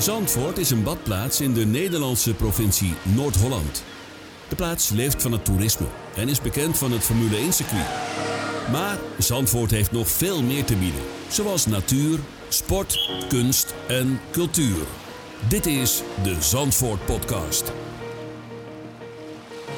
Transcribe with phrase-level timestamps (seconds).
[0.00, 3.84] Zandvoort is een badplaats in de Nederlandse provincie Noord-Holland.
[4.48, 5.86] De plaats leeft van het toerisme
[6.16, 7.86] en is bekend van het Formule 1-circuit.
[8.72, 12.18] Maar Zandvoort heeft nog veel meer te bieden, zoals natuur,
[12.48, 14.84] sport, kunst en cultuur.
[15.48, 17.72] Dit is de Zandvoort Podcast.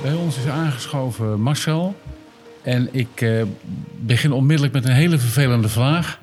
[0.02, 1.96] Bij ons is aangeschoven Marcel.
[2.62, 3.42] En ik eh,
[4.00, 6.20] begin onmiddellijk met een hele vervelende vraag.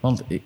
[0.00, 0.42] Want ik,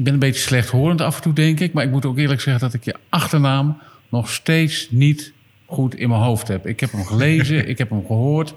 [0.00, 1.72] ik ben een beetje slechthorend af en toe, denk ik.
[1.72, 5.32] Maar ik moet ook eerlijk zeggen dat ik je achternaam nog steeds niet
[5.66, 6.66] goed in mijn hoofd heb.
[6.66, 8.54] Ik heb hem gelezen, ik heb hem gehoord.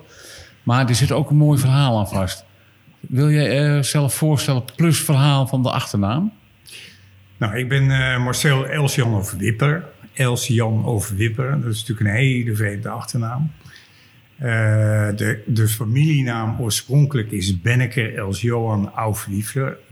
[0.63, 2.45] Maar er zit ook een mooi verhaal aan vast.
[2.99, 6.31] Wil je uh, zelf voorstellen plus verhaal van de achternaam?
[7.37, 9.85] Nou, ik ben uh, Marcel Elsjan of Wipper.
[10.13, 13.51] Elsjan of Wipper, dat is natuurlijk een hele vreemde achternaam.
[14.37, 14.49] Uh,
[15.15, 18.91] de, de, familienaam oorspronkelijk is Benneker Els Johan.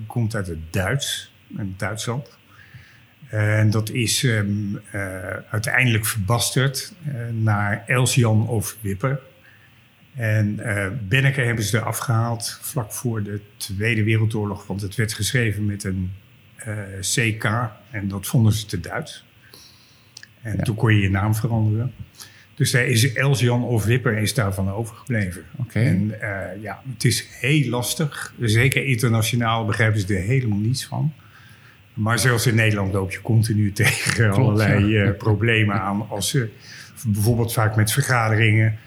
[0.08, 2.40] Komt uit het Duits, in Duitsland.
[3.32, 5.02] En dat is um, uh,
[5.50, 9.20] uiteindelijk verbasterd uh, naar Els-Jan of Wipper.
[10.16, 10.60] En
[11.10, 15.84] uh, hebben ze eraf gehaald vlak voor de Tweede Wereldoorlog, want het werd geschreven met
[15.84, 16.12] een
[17.00, 17.44] CK
[17.92, 19.26] en dat vonden ze te Duits.
[20.42, 20.64] En ja.
[20.64, 21.94] toen kon je je naam veranderen.
[22.56, 25.44] Dus daar is Els-Jan of Wipper is daarvan overgebleven.
[25.58, 25.86] Okay.
[25.86, 26.14] En
[26.62, 28.34] ja, het is heel lastig.
[28.40, 31.14] Zeker internationaal begrijpen ze er helemaal niets van.
[31.94, 35.04] Maar zelfs in Nederland loop je continu tegen Klopt, allerlei ja.
[35.06, 36.06] uh, problemen aan.
[36.10, 36.50] Als ze
[37.06, 38.78] bijvoorbeeld vaak met vergaderingen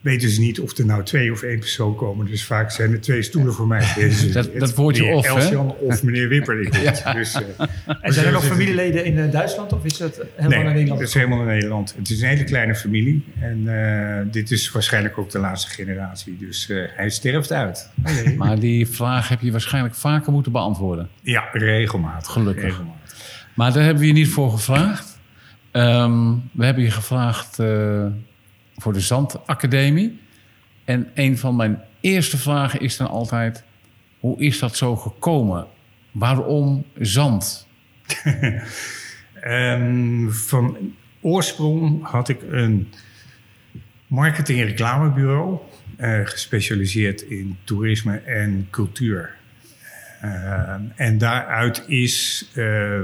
[0.00, 2.26] weten ze niet of er nou twee of één persoon komen.
[2.26, 3.84] Dus vaak zijn er twee stoelen voor mij.
[3.94, 6.70] Dus, dat, dat woordje of, Elsjan of meneer Wipper.
[6.70, 7.12] Die ja.
[7.12, 7.66] dus, uh,
[8.00, 11.00] en zijn er nog familieleden in uh, Duitsland of is dat helemaal nee, in Nederland?
[11.00, 11.94] het is helemaal in Nederland.
[11.98, 13.24] Het is een hele kleine familie.
[13.40, 16.36] En uh, dit is waarschijnlijk ook de laatste generatie.
[16.38, 17.90] Dus hij sterft uit.
[18.00, 18.34] Okay.
[18.36, 21.08] Maar die vraag heb je waarschijnlijk vaker moeten beantwoorden.
[21.22, 22.32] Ja, regelmatig.
[22.32, 22.64] Gelukkig.
[22.64, 23.14] Regelmatig.
[23.54, 25.18] Maar daar hebben we je niet voor gevraagd.
[25.72, 27.58] Um, we hebben je gevraagd
[28.76, 30.20] voor de Zandacademie.
[30.84, 33.64] En een van mijn eerste vragen is dan altijd:
[34.20, 35.66] hoe is dat zo gekomen?
[36.10, 37.66] Waarom zand?
[39.44, 42.88] um, van oorsprong had ik een
[44.06, 45.58] marketing- en reclamebureau,
[46.00, 49.34] uh, gespecialiseerd in toerisme en cultuur.
[50.24, 53.00] Uh, en daaruit is, uh,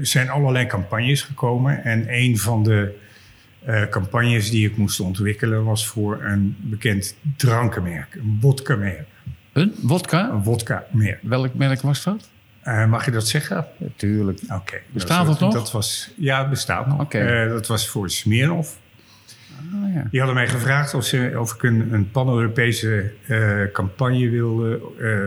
[0.00, 1.84] zijn allerlei campagnes gekomen.
[1.84, 2.98] En een van de
[3.66, 9.06] uh, campagnes die ik moest ontwikkelen was voor een bekend drankenmerk, een wodka-merk.
[9.52, 10.30] Een wodka?
[10.30, 11.18] Een wodka-merk.
[11.22, 12.28] Welk merk was dat?
[12.64, 13.66] Uh, mag je dat zeggen?
[13.76, 14.40] Natuurlijk.
[14.42, 14.54] Oké.
[14.54, 14.82] Okay.
[14.90, 15.52] Bestaat dat, nog?
[15.52, 17.00] Dat was, ja, het bestaat nog.
[17.00, 17.44] Okay.
[17.44, 18.78] Uh, dat was voor Smirnoff.
[19.74, 20.06] Ah, ja.
[20.10, 23.12] Die hadden mij gevraagd of, ze, of ik een, een pan-Europese
[23.72, 24.80] campagne wilde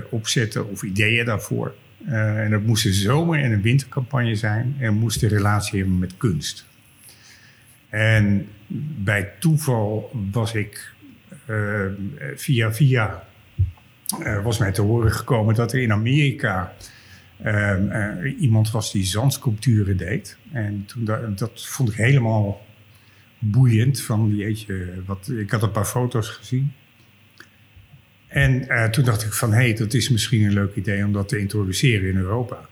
[0.09, 1.73] opzetten of ideeën daarvoor.
[2.05, 6.17] en dat moest een zomer- en een wintercampagne zijn en moest een relatie hebben met
[6.17, 6.65] kunst.
[7.91, 8.47] En
[9.03, 10.93] bij toeval was ik
[11.47, 11.85] uh,
[12.35, 13.23] via via
[14.19, 16.73] uh, was mij te horen gekomen dat er in Amerika
[17.45, 20.37] uh, iemand was die zandsculpturen deed.
[20.51, 22.65] En toen dat, dat vond ik helemaal
[23.39, 24.01] boeiend.
[24.01, 26.73] Van jeetje, wat, ik had een paar foto's gezien.
[28.27, 31.27] En toen dacht ik van hé, hey, dat is misschien een leuk idee om dat
[31.27, 32.69] te introduceren in Europa.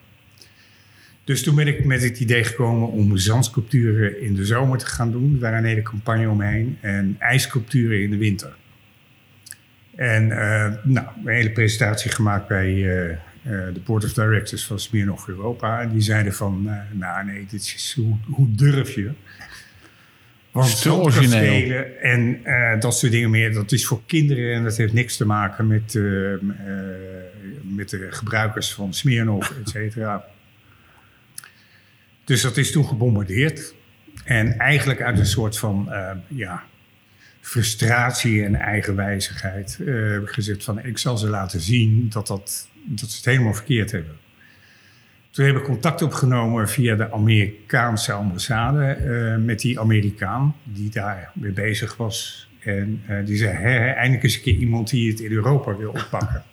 [1.30, 5.12] Dus toen ben ik met het idee gekomen om zandsculpturen in de zomer te gaan
[5.12, 5.40] doen.
[5.40, 6.78] Waren een hele campagne omheen.
[6.82, 8.56] En ijssculpturen in de winter.
[9.96, 14.80] En uh, nou, een hele presentatie gemaakt bij uh, uh, de Board of Directors van
[14.80, 15.82] Smirnoff Europa.
[15.82, 19.12] En die zeiden van, nou nee, dit is, hoe, hoe durf je?
[20.52, 22.42] Want zandkastelen en
[22.80, 24.54] dat soort dingen meer, dat is voor kinderen.
[24.54, 26.00] En dat heeft niks te maken met,
[27.76, 30.26] met de gebruikers van Smirnoff, et cetera.
[32.30, 33.76] Dus dat is toen gebombardeerd.
[34.24, 36.64] En eigenlijk uit een soort van uh, ja,
[37.42, 42.70] frustratie en eigenwijzigheid uh, heb ik gezegd van ik zal ze laten zien dat, dat,
[42.86, 44.18] dat ze het helemaal verkeerd hebben.
[45.30, 51.32] Toen heb ik contact opgenomen via de Amerikaanse ambassade uh, met die Amerikaan die daar
[51.34, 52.50] mee bezig was.
[52.60, 56.44] En die zei, hè, eindelijk eens een keer iemand die het in Europa wil oppakken.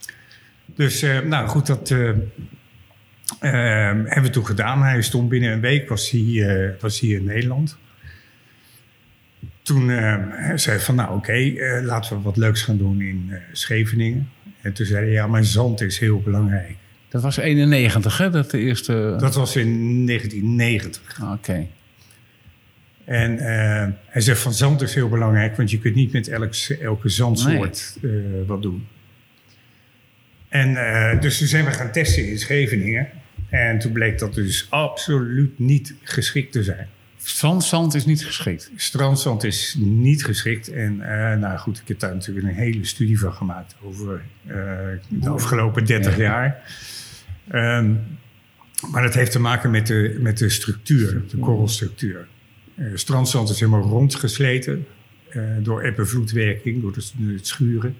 [0.80, 1.94] dus nou goed, dat
[3.42, 4.82] Uh, hebben we toen gedaan.
[4.82, 7.76] Hij stond binnen een week, was hij, uh, was hij in Nederland.
[9.62, 10.24] Toen uh,
[10.54, 14.30] zei hij van, nou oké, okay, laten we wat leuks gaan doen in Scheveningen.
[14.60, 16.76] En toen zei hij, ja, maar zand is heel belangrijk.
[17.08, 18.30] Dat was 91, hè?
[18.30, 19.14] Dat, de eerste...
[19.18, 21.20] dat was in 1990.
[21.22, 21.32] Oké.
[21.32, 21.68] Okay.
[23.04, 23.36] En
[24.06, 27.96] hij zegt van, zand is heel belangrijk, want je kunt niet met elk, elke zandsoort
[28.00, 28.44] nee.
[28.46, 28.86] wat doen.
[30.50, 33.08] En uh, dus toen zijn we gaan testen in Scheveningen.
[33.50, 36.88] En toen bleek dat dus absoluut niet geschikt te zijn.
[37.22, 38.70] Strandzand is niet geschikt.
[38.76, 40.68] Strandzand is niet geschikt.
[40.68, 44.54] En eh, nou goed, ik heb daar natuurlijk een hele studie van gemaakt over eh,
[45.08, 46.62] de afgelopen 30 jaar.
[47.48, 47.94] Ehm,
[48.90, 52.26] maar dat heeft te maken met de, met de structuur, de korrelstructuur.
[52.74, 54.86] Uh, strandzand is helemaal rondgesleten
[55.60, 57.96] door eb- en vloedwerking, door het, het schuren.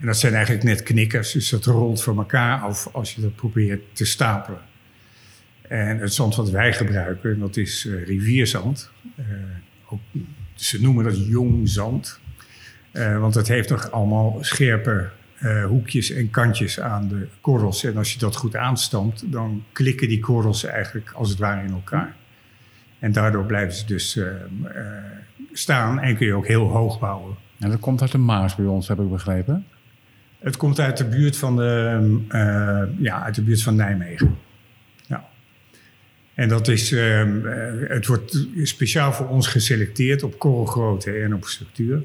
[0.00, 3.34] En dat zijn eigenlijk net knikkers, dus dat rolt van elkaar af als je dat
[3.34, 4.60] probeert te stapelen.
[5.68, 8.90] En het zand wat wij gebruiken, dat is uh, rivierzand.
[9.88, 10.00] Ook,
[10.54, 12.20] ze noemen dat jong zand.
[12.92, 15.10] Uh, want het heeft nog allemaal scherpe
[15.68, 17.84] hoekjes en kantjes aan de korrels.
[17.84, 21.72] En als je dat goed aanstampt, dan klikken die korrels eigenlijk als het ware in
[21.72, 22.16] elkaar.
[22.98, 24.18] En daardoor blijven ze dus
[25.52, 27.36] staan en kun je ook heel hoog bouwen.
[27.64, 29.66] En dat komt uit de Maas bij ons, heb ik begrepen.
[30.38, 34.36] Het komt uit de buurt van, de, ja, uit de buurt van Nijmegen.
[36.34, 37.24] En dat is, uh,
[37.88, 42.02] het wordt speciaal voor ons geselecteerd op korrelgrootte en op structuur.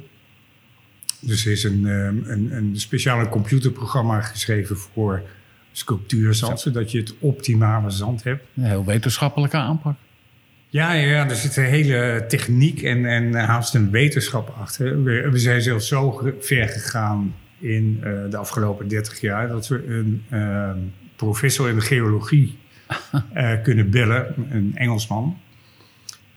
[1.20, 5.22] Dus er is een, um, een, een speciaal computerprogramma geschreven voor
[5.72, 8.46] sculptuurzand, zodat je het optimale zand hebt.
[8.56, 9.96] Een heel wetenschappelijke aanpak.
[10.72, 15.04] Ja, ja, er zit een hele techniek en, en haast een wetenschap achter.
[15.04, 19.88] We, we zijn zelfs zo ver gegaan in uh, de afgelopen 30 jaar dat we
[19.88, 20.72] een uh,
[21.16, 22.58] professor in de geologie
[23.34, 25.40] uh, kunnen bellen, een Engelsman.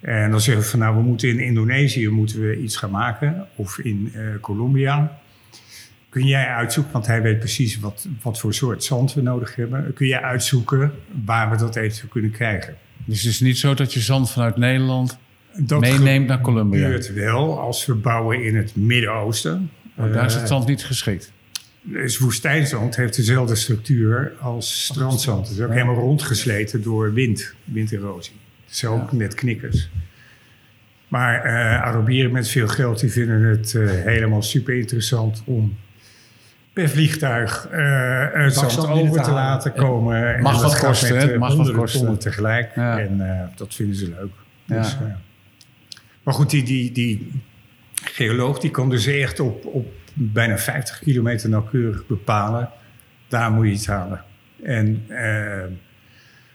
[0.00, 3.46] En dan zeggen we van nou, we moeten in Indonesië moeten we iets gaan maken.
[3.56, 5.20] Of in uh, Colombia.
[6.08, 9.93] Kun jij uitzoeken, want hij weet precies wat, wat voor soort zand we nodig hebben.
[9.93, 10.93] Kun jij uitzoeken
[11.25, 12.76] waar we dat eventueel kunnen krijgen.
[13.04, 15.19] Dus het is niet zo dat je zand vanuit Nederland
[15.56, 16.90] dat meeneemt naar Colombia?
[16.90, 19.70] Dat gebeurt wel als we bouwen in het Midden-Oosten.
[19.96, 21.32] Oh, daar is het zand niet geschikt?
[21.82, 25.49] Dus woestijnzand heeft dezelfde structuur als strandzand.
[25.49, 25.75] Het is ook ja.
[25.75, 28.34] helemaal rondgesleten door wind, winderosie.
[28.66, 29.16] Zijn ook ja.
[29.16, 29.88] net knikkers.
[31.08, 31.52] Maar uh,
[31.82, 35.76] Arabieren met veel geld die vinden het uh, helemaal super interessant om
[36.73, 40.35] per vliegtuig uh, het zand over te, te laten komen.
[40.35, 41.39] En mag wat kosten, hè?
[41.39, 42.19] Mag wat kosten.
[42.19, 42.75] tegelijk.
[42.75, 42.99] Ja.
[42.99, 44.33] En dat vinden ze leuk.
[44.67, 44.97] Dus,
[46.23, 47.43] maar goed, die, die, die
[48.05, 52.71] geoloog die kan dus echt op, op bijna 50 kilometer nauwkeurig bepalen.
[53.29, 54.25] Daar moet je iets halen.
[54.63, 55.65] En uh,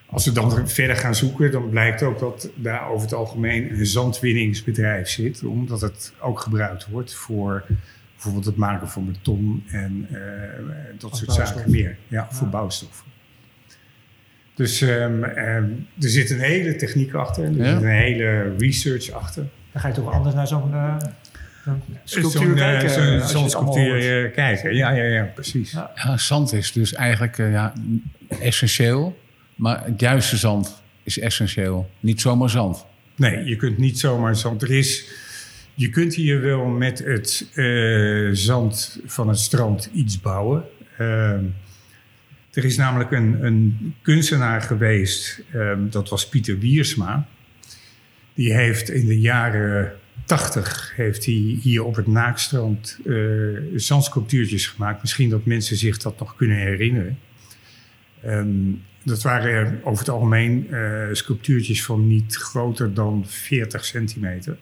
[0.06, 3.86] als we dan verder gaan zoeken, dan blijkt ook dat daar over het algemeen een
[3.86, 5.44] zandwinningsbedrijf zit.
[5.44, 7.66] Omdat het ook gebruikt wordt voor
[8.18, 10.19] bijvoorbeeld het maken van beton en uh,
[10.98, 11.98] dat soort zaken meer.
[12.08, 13.06] Ja, voor bouwstoffen.
[14.56, 17.44] Dus um, um, er zit een hele techniek achter.
[17.44, 17.74] Er ja?
[17.74, 19.46] zit een hele research achter.
[19.72, 20.98] Dan ga je toch anders naar zo'n uh,
[22.04, 22.90] sculptuur kijken.
[22.90, 25.72] Zo'n zo, zo sculptuur kijken, ja, ja, ja, precies.
[25.72, 25.92] Ja.
[25.96, 26.18] ja.
[26.18, 27.74] zand is dus eigenlijk uh, ja,
[28.40, 29.18] essentieel.
[29.56, 31.90] Maar het juiste zand is essentieel.
[32.00, 32.86] Niet zomaar zand.
[33.16, 34.62] Nee, je kunt niet zomaar zand.
[34.62, 35.06] Er is,
[35.77, 40.63] je kunt hier wel met het uh, zand van het strand iets bouwen.
[41.00, 41.31] Uh,
[42.51, 47.27] er is namelijk een, een kunstenaar geweest, um, dat was Pieter Wiersma.
[48.33, 49.94] Die heeft in de jaren
[50.25, 55.01] 80 heeft hij hier op het Naakstrand uh, zandsculptuurtjes gemaakt.
[55.01, 57.19] Misschien dat mensen zich dat nog kunnen herinneren.
[58.25, 64.57] Um, dat waren over het algemeen uh, sculptuurtjes van niet groter dan 40 centimeter.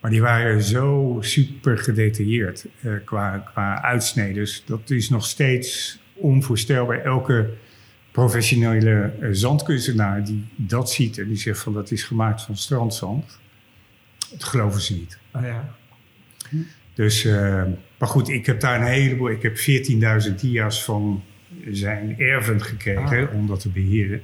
[0.00, 4.48] Maar die waren zo super gedetailleerd uh, qua, qua uitsneden.
[4.64, 7.04] Dat is nog steeds onvoorstelbaar.
[7.04, 7.50] Elke
[8.10, 13.38] professionele uh, zandkunstenaar die dat ziet en die zegt van dat is gemaakt van strandzand.
[14.30, 15.18] Dat geloven ze niet.
[15.34, 15.74] Oh ja.
[16.94, 17.62] Dus, uh,
[17.98, 19.30] maar goed, ik heb daar een heleboel.
[19.30, 19.56] Ik heb
[20.28, 21.22] 14.000 dia's van
[21.70, 23.34] zijn erven gekregen ah.
[23.34, 24.22] om dat te beheren.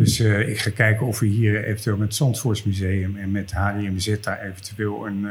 [0.00, 4.20] Dus uh, ik ga kijken of we hier eventueel met het Zandvoortsmuseum en met HDMZ
[4.20, 5.30] daar eventueel een, uh,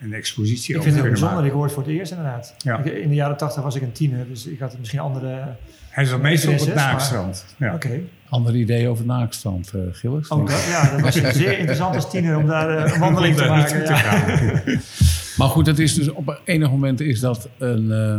[0.00, 1.34] een expositie ik over vind het kunnen bijzonder.
[1.34, 1.46] maken.
[1.46, 2.54] Ik hoor het voor het eerst inderdaad.
[2.58, 2.78] Ja.
[2.78, 5.56] Ik, in de jaren tachtig was ik een tiener, dus ik had misschien andere...
[5.90, 7.44] Hij is al meestal op het naakstrand.
[7.56, 7.74] Ja.
[7.74, 7.86] Oké.
[7.86, 8.04] Okay.
[8.28, 10.28] Ander idee over het naakstrand, uh, Gilles.
[10.28, 13.44] Oh, dat, ja, dat was zeer interessant als tiener om daar uh, een wandeling te
[13.44, 13.84] maken.
[13.84, 14.40] te gaan.
[15.38, 18.18] maar goed, dat is dus op enig moment is dat een, uh,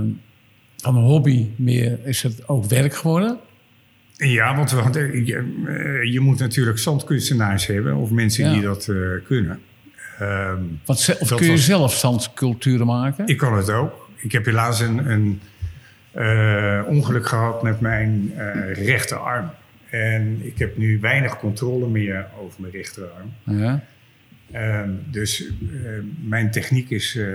[0.77, 3.38] van een hobby meer, is het ook werk geworden?
[4.28, 8.54] Ja, want we, je, je, moet natuurlijk zandkunstenaars hebben of mensen ja.
[8.54, 9.60] die dat uh, kunnen.
[10.22, 13.28] Um, Wat, of kun je was, zelf zandsculpturen maken?
[13.28, 14.10] Ik kan het ook.
[14.16, 15.42] Ik heb helaas een, een
[16.16, 19.50] uh, ongeluk gehad met mijn uh, rechterarm.
[19.90, 23.34] En ik heb nu weinig controle meer over mijn rechterarm.
[23.44, 23.84] Ja.
[24.51, 25.48] Ehm, dus eh,
[26.24, 27.25] mijn techniek is eh,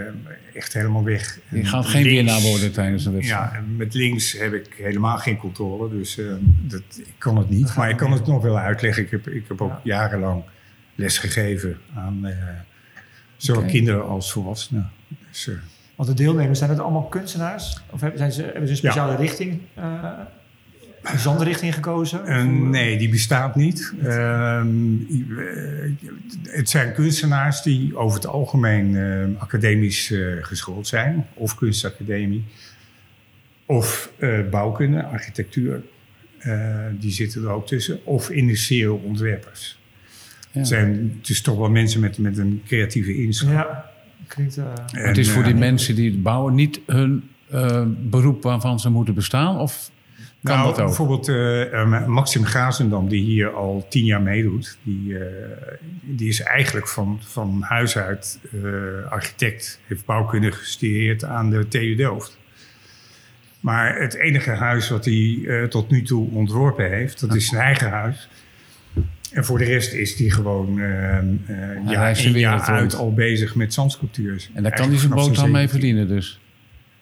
[0.55, 1.39] echt helemaal weg.
[1.49, 3.51] Je gaat geen winnaar worden tijdens een wedstrijd.
[3.51, 6.27] Ja, en met links heb ik helemaal geen controle, dus eh,
[6.63, 7.75] dat, ik kan het niet.
[7.77, 9.03] Maar ik kan het nog wel uitleggen.
[9.03, 9.81] Ik heb, ik heb ook Ja.
[9.83, 10.43] jarenlang
[10.95, 12.37] les gegeven aan eh,
[13.37, 14.91] zowel kinderen als volwassenen.
[15.31, 15.55] Dus, eh,
[15.95, 17.81] Want de deelnemers, zijn het allemaal kunstenaars?
[17.91, 19.61] Of hebben, zijn ze, hebben ze een speciale richting,
[21.13, 22.27] een zandrichting gekozen?
[22.27, 23.93] Eh, nee, die bestaat niet.
[24.03, 24.95] Ehm,
[25.39, 25.91] eh,
[26.43, 32.45] het zijn kunstenaars die over het algemeen eh, academisch eh, geschoold zijn, of kunstacademie,
[33.67, 35.83] of eh, bouwkunde, architectuur.
[36.39, 38.07] Eh, die zitten er ook tussen.
[38.07, 39.79] Of industrieel ontwerpers.
[40.51, 40.59] Ja.
[40.59, 43.53] Het zijn dus toch wel mensen met, met een creatieve inslag.
[43.53, 43.91] Ja,
[44.27, 44.57] klinkt...
[44.57, 48.91] En, het is voor die mensen die het bouwen niet hun eh, beroep waarvan ze
[48.91, 49.59] moeten bestaan?
[49.59, 49.91] Of
[50.43, 50.87] kan nou, dat ook?
[50.87, 55.25] bijvoorbeeld eh, Maxim Gazendam, die hier al tien jaar meedoet, die, eh,
[56.01, 58.41] die is eigenlijk van, van huis uit
[59.09, 62.39] architect, heeft bouwkunde gestudeerd aan de TU Delft.
[63.61, 67.91] Maar het enige huis wat hij tot nu toe ontworpen heeft, dat is zijn eigen
[67.91, 68.29] huis.
[69.33, 73.15] En voor de rest is hij gewoon jaar reist de in wereld jaar uit al
[73.15, 74.51] bezig met zandsculptuurs.
[74.55, 75.71] En daar kan hij zijn vanaf boterham mee 17e.
[75.71, 76.41] verdienen dus.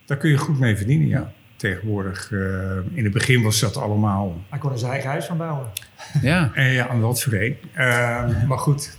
[0.05, 1.33] Daar kun je goed mee verdienen, ja.
[1.65, 5.37] Tegenwoordig, eh, in het begin was dat allemaal hij kon er zijn eigen huis van
[5.37, 5.67] bouwen.
[6.23, 7.57] Ja, Eh, ja, aan wat voor een.
[8.47, 8.97] Maar goed.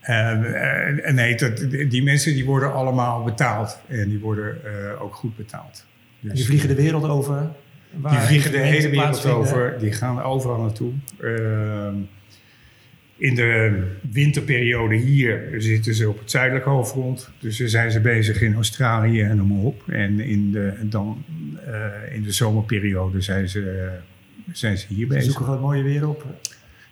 [0.00, 1.56] Eh, eh, nee, dat,
[1.88, 3.78] die mensen die worden allemaal betaald.
[3.88, 5.84] En die worden eh, ook goed betaald.
[6.20, 7.48] Dus, En die vliegen de wereld over.
[7.90, 9.74] die vliegen de hele wereld over.
[9.78, 10.92] Die gaan overal naartoe.
[11.20, 11.92] Eh,
[13.16, 17.30] in de winterperiode hier zitten ze op het zuidelijke halfrond.
[17.38, 19.82] Dus dan zijn ze bezig in Australië en op.
[19.88, 21.24] En in de, dan,
[21.66, 23.90] eh, in de zomerperiode zijn ze,
[24.52, 25.24] zijn ze hier Ze bezig.
[25.24, 26.24] zoeken gewoon mooie weer op.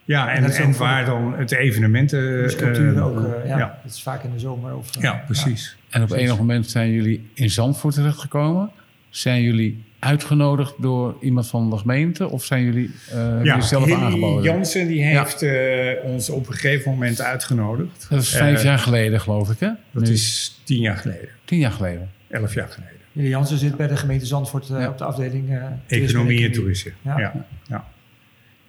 [0.04, 2.42] Ja, En en, waar dan het evenementen...
[2.42, 3.16] De sculpturen eh, ook.
[3.24, 3.78] eh, ja, ja.
[3.82, 4.76] Dat is vaak in de zomer.
[4.76, 5.76] Of, eh, ja, precies.
[5.90, 8.70] en op enig moment zijn jullie in Zandvoort terechtgekomen.
[9.12, 12.28] Zijn jullie uitgenodigd door iemand van de gemeente?
[12.28, 14.42] Of zijn jullie eh jullie zelf Hilly aangeboden?
[14.44, 18.06] Jansen die heeft eh, ons op een gegeven moment uitgenodigd.
[18.10, 19.70] Dat is vijf Eh, jaar geleden, geloof ik, hè?
[19.90, 22.10] Dat Nu, is tien jaar geleden, tien jaar geleden.
[22.28, 22.96] elf jaar geleden.
[23.12, 24.88] Jullie Jansen zit bij de gemeente Zandvoort Ja.
[24.88, 26.90] op de afdeling eh, Economie en toerisme.
[27.02, 27.18] Ja.
[27.18, 27.46] Ja.
[27.68, 27.84] Ja,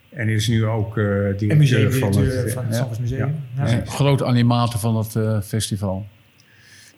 [0.10, 2.52] En is nu ook eh En directeur van het...
[2.54, 2.88] van het ja.
[3.00, 3.36] Museum.
[3.58, 3.68] Ja.
[3.68, 3.82] Ja.
[3.86, 6.08] Groot animator van het eh, festival.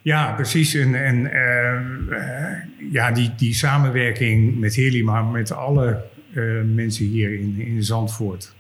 [0.05, 0.73] Ja, precies.
[0.73, 6.43] En, en eh, ja, die, die samenwerking met Hilly, maar met alle eh,
[6.73, 8.53] mensen hier in, in Zandvoort.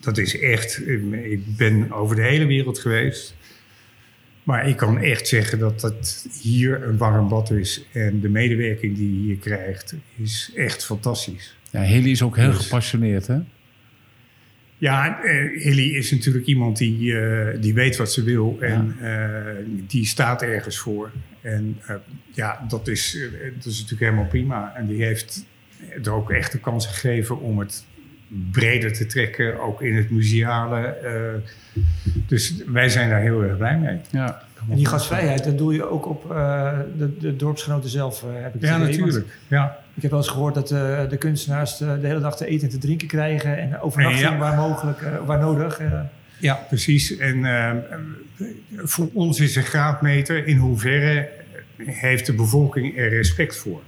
[0.00, 0.88] Dat is echt.
[0.88, 3.36] Ik ben over de hele wereld geweest.
[4.42, 7.84] Maar ik kan echt zeggen dat het hier een warm bad is.
[7.92, 11.56] En de medewerking die je hier krijgt is echt fantastisch.
[11.70, 13.38] Ja, Hilly is ook heel Dus- gepassioneerd, hè?
[14.78, 19.64] Ja, eh, Hilly is natuurlijk iemand die, eh, die weet wat ze wil en eh,
[19.86, 21.10] die staat ergens voor.
[21.40, 21.94] En eh,
[22.32, 23.18] ja, dat is,
[23.56, 24.72] dat is natuurlijk helemaal prima.
[24.76, 25.44] En die heeft
[26.04, 27.84] er ook echt de kans gegeven om het
[28.50, 30.86] breder te trekken, ook in het museale.
[30.86, 31.82] eh.
[32.26, 33.98] dus wij zijn daar heel erg blij mee.
[34.10, 34.42] Ja.
[34.70, 38.60] En die gastvrijheid, dat doe je ook op eh, de, de dorpsgenoten zelf, heb ik
[38.60, 39.26] het Ja, natuurlijk.
[39.48, 39.84] Ja.
[39.96, 42.66] Ik heb wel eens gehoord dat eh, de kunstenaars de, de hele dag te eten
[42.66, 43.58] en te drinken krijgen.
[43.58, 44.36] En overnachting Ja.
[44.38, 45.78] waar mogelijk, eh, waar nodig.
[45.78, 46.00] eh.
[46.38, 47.16] ja, precies.
[47.16, 47.72] En eh,
[48.76, 51.28] voor ons is een graadmeter in hoeverre
[51.76, 53.80] heeft de bevolking er respect voor.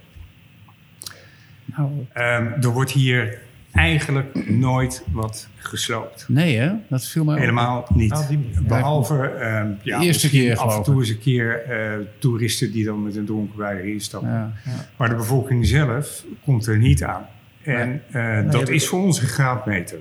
[1.65, 3.39] Nou, Ehm, er wordt hier
[3.71, 6.25] eigenlijk nooit wat gesloopt.
[6.27, 6.71] nee, hè?
[6.87, 7.39] Dat viel mij op.
[7.39, 8.09] Helemaal niet.
[8.09, 8.67] Nou, op.
[8.67, 12.85] Behalve ehm, ja, eerste misschien keer, af en toe eens een keer eh, toeristen die
[12.85, 14.29] dan met een dronken bui erin stappen.
[14.29, 14.51] Ja.
[14.97, 17.25] Maar de bevolking zelf komt er niet aan.
[17.63, 19.97] En eh, dat is voor ons een graadmeter.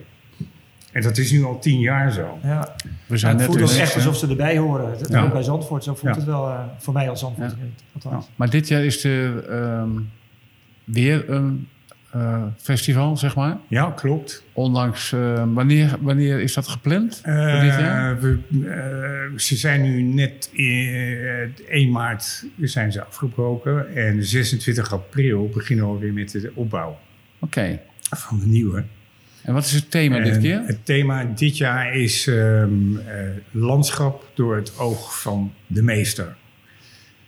[0.93, 2.39] En dat is nu al tien jaar zo.
[2.43, 2.75] Ja.
[3.07, 4.99] We zijn het net voelt dus- echt alsof ze erbij horen.
[4.99, 5.23] Dat Ja.
[5.23, 6.21] ook bij Zandvoort, zo voelt Ja.
[6.21, 7.55] het wel eh, voor mij als Zandvoort.
[8.03, 8.21] Ja.
[8.37, 9.89] Maar dit jaar is er ehm,
[10.85, 11.69] weer een
[12.11, 13.59] eh, festival, zeg maar.
[13.69, 14.45] Ja, klopt.
[14.53, 17.21] Ondanks, eh, wanneer, wanneer is dat gepland?
[17.25, 18.17] voor dit jaar?
[18.17, 18.39] Eh, we,
[19.33, 23.97] eh, ze zijn nu net eh 1 maart zijn ze afgebroken.
[23.97, 26.99] En 26 april beginnen we weer met de opbouw
[27.39, 27.81] Oké.
[28.11, 28.85] van de nieuwe.
[29.43, 30.63] En wat is het thema dit keer?
[30.67, 36.37] Het thema dit jaar is ehm, eh, landschap door het oog van de meester.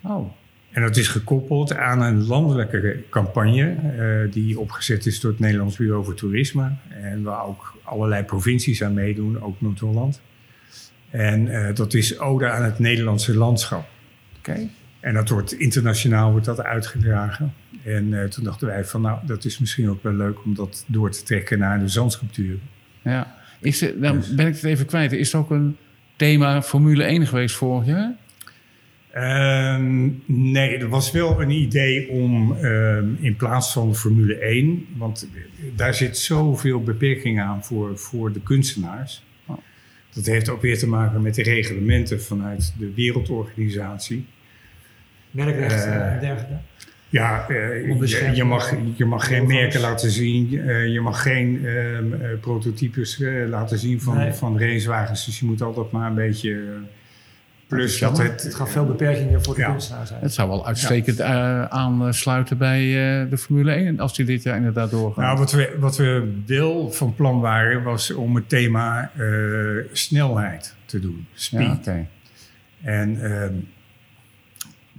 [0.02, 0.32] Oh,
[0.70, 5.76] En dat is gekoppeld aan een landelijke campagne eh, die opgezet is door het Nederlands
[5.76, 6.70] Bureau voor Toerisme.
[7.02, 10.20] En waar ook allerlei provincies aan meedoen, ook Noord-Holland.
[11.10, 13.88] En eh, dat is Ode aan het Nederlandse landschap.
[14.38, 14.68] oké.
[15.00, 17.52] En dat wordt internationaal wordt dat uitgedragen.
[17.84, 20.84] En eh, toen dachten wij van nou, dat is misschien ook wel leuk om dat
[20.86, 22.56] door te trekken naar de zandsculptuur.
[23.02, 23.34] Ja.
[23.60, 25.12] Is er, dan Dus- ben ik het even kwijt.
[25.12, 25.76] Is er ook een
[26.16, 28.14] thema Formule 1 geweest vorig jaar?
[29.12, 35.28] Ehm, nee, er was wel een idee om ehm, in plaats van Formule 1, want
[35.76, 39.24] daar zit zoveel beperkingen aan voor, voor de kunstenaars.
[39.46, 39.56] Oh.
[40.14, 44.26] Dat heeft ook weer te maken met de reglementen vanuit de wereldorganisatie.
[45.30, 46.58] Merkrecht Eh, en dergelijke.
[47.08, 47.86] Ja, eh,
[48.36, 50.60] je, mag, je mag geen merken laten zien.
[50.60, 54.32] eh, je mag geen ehm, eh, prototypes eh, laten zien van, Nee.
[54.32, 55.24] van racewagens.
[55.24, 56.60] Dus je moet altijd maar een beetje...
[57.70, 58.42] eh, plus dat het...
[58.42, 59.70] Het gaf veel beperkingen voor de Ja.
[59.70, 60.08] kunstenaars.
[60.08, 60.20] zijn.
[60.20, 62.80] Het zou wel uitstekend eh, aansluiten bij
[63.22, 65.24] eh, de Formule 1 als die dit jaar inderdaad doorgaat.
[65.24, 69.26] Nou, wat we, wat we wel van plan waren, was om het thema eh,
[69.92, 71.26] snelheid te doen.
[71.34, 71.60] Speed.
[71.62, 72.06] ja, oké.
[72.82, 73.52] En ehm,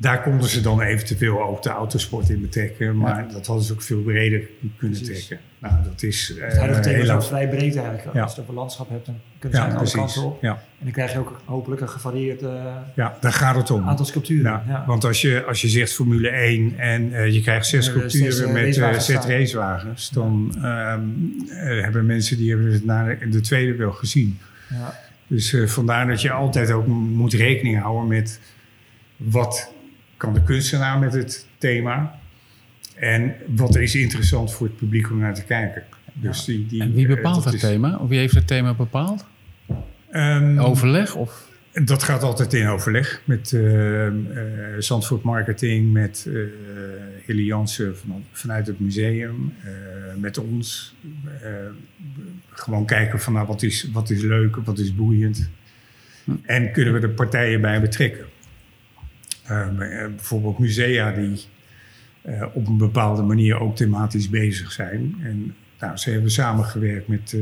[0.01, 2.98] daar konden ze dan eventueel ook de autosport in betrekken.
[2.98, 4.41] Maar dat hadden ze ook veel breder
[4.77, 5.25] kunnen Precies.
[5.25, 5.46] trekken.
[5.60, 8.13] Nou, dat is eh Het huidige thema is ook vrij breed eigenlijk.
[8.13, 8.22] Ja.
[8.22, 10.41] Als je het over landschap hebt, dan kunnen ze Ja, alle kanten op.
[10.41, 13.88] Ja, En dan krijg je ook hopelijk een gevarieerd eh, ja, daar gaat het om.
[13.88, 14.62] aantal sculpturen.
[14.67, 14.84] Ja.
[14.88, 18.53] Want als je, als je zegt Formule 1 en eh, je krijgt zes sculpturen eh,
[18.53, 19.31] met eh, racewagens zes staan.
[19.31, 21.01] racewagens, dan ehm,
[21.50, 24.39] eh, hebben mensen die hebben het na de, de tweede wel gezien.
[24.70, 24.93] Ja.
[25.27, 28.39] Dus eh, vandaar dat je altijd ook moet rekening houden met
[29.17, 29.70] wat
[30.21, 32.19] kan de kunstenaar met het thema
[32.95, 35.83] en wat is interessant voor het publiek om naar te kijken.
[36.13, 37.97] Dus die, die, En wie eh, bepaalt dat thema?
[37.97, 39.25] Of wie heeft het thema bepaald?
[40.11, 41.15] Ehm, Overleg?
[41.15, 41.49] Of?
[41.85, 44.07] Dat gaat altijd in overleg met eh,
[44.79, 46.29] Zandvoort Marketing, met
[47.25, 49.53] Hilly Jansen van, vanuit het museum,
[50.15, 50.95] met ons.
[52.49, 55.49] Gewoon kijken van nou, wat, is, wat is leuk, wat is boeiend.
[56.41, 58.25] En kunnen we de partijen bij betrekken.
[59.43, 59.67] Eh,
[60.15, 61.45] bijvoorbeeld musea die
[62.21, 65.15] eh, op een bepaalde manier ook thematisch bezig zijn.
[65.24, 67.41] En nou, ze hebben samengewerkt met eh,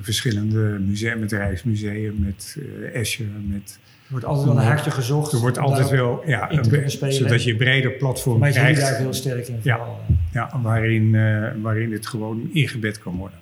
[0.00, 3.78] verschillende musea, met Rijksmuseum, met eh Escher, met...
[4.06, 5.32] Er wordt altijd wel een haakje gezocht.
[5.32, 7.14] Er wordt altijd wel, ja, spelen.
[7.14, 9.58] zodat je een breder platform Maar krijgt, daar heel sterk in.
[9.62, 9.76] Ja.
[9.76, 10.00] vooral.
[10.32, 13.38] ja, waarin, eh, waarin het gewoon ingebed kan worden.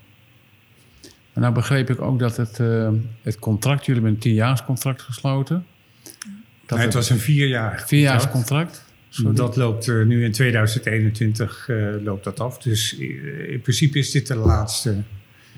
[1.32, 2.90] En nou begreep ik ook dat het, eh,
[3.22, 5.66] het contract, jullie hebben een tienjaarscontract gesloten.
[6.74, 8.84] Dat Nee, het was een vierjarig vierjaarscontract.
[9.08, 9.34] Sorry.
[9.34, 12.58] Dat loopt eh, nu in 2021 eh, loopt dat af.
[12.58, 15.02] Dus eh, in principe is dit de laatste.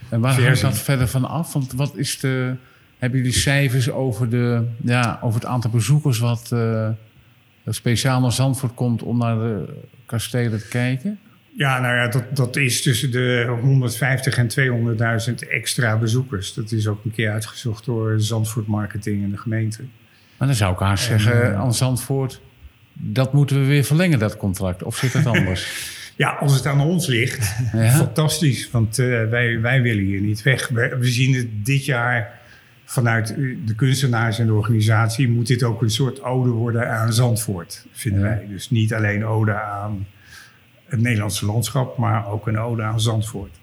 [0.08, 0.68] En waar hangt versie.
[0.68, 1.52] dat verder van af?
[1.52, 2.54] Want wat is de.
[2.98, 6.88] Hebben jullie cijfers over, de, ja, over het aantal bezoekers wat eh,
[7.68, 9.64] speciaal naar Zandvoort komt om naar de
[10.06, 11.18] kastelen te kijken?
[11.56, 14.48] Ja, nou ja, dat, dat is tussen de 150 en
[15.28, 16.54] 200.000 extra bezoekers.
[16.54, 19.82] Dat is ook een keer uitgezocht door Zandvoort Marketing en de gemeente.
[20.38, 22.40] Maar dan zou ik haast En, zeggen eh, aan Zandvoort.
[22.92, 24.82] Dat moeten we weer verlengen, dat contract.
[24.82, 25.64] Of zit het anders?
[26.18, 27.90] Ja, als het aan ons ligt, Ja?
[27.90, 28.70] fantastisch.
[28.70, 30.68] Want eh, wij, wij willen hier niet weg.
[30.68, 32.38] We, we zien het dit jaar
[32.84, 33.26] vanuit
[33.66, 35.28] de kunstenaars en de organisatie...
[35.28, 38.26] moet dit ook een soort ode worden aan Zandvoort, vinden Ja.
[38.26, 38.46] wij.
[38.48, 40.06] Dus niet alleen ode aan
[40.86, 41.96] het Nederlandse landschap...
[41.96, 43.56] maar ook een ode aan Zandvoort.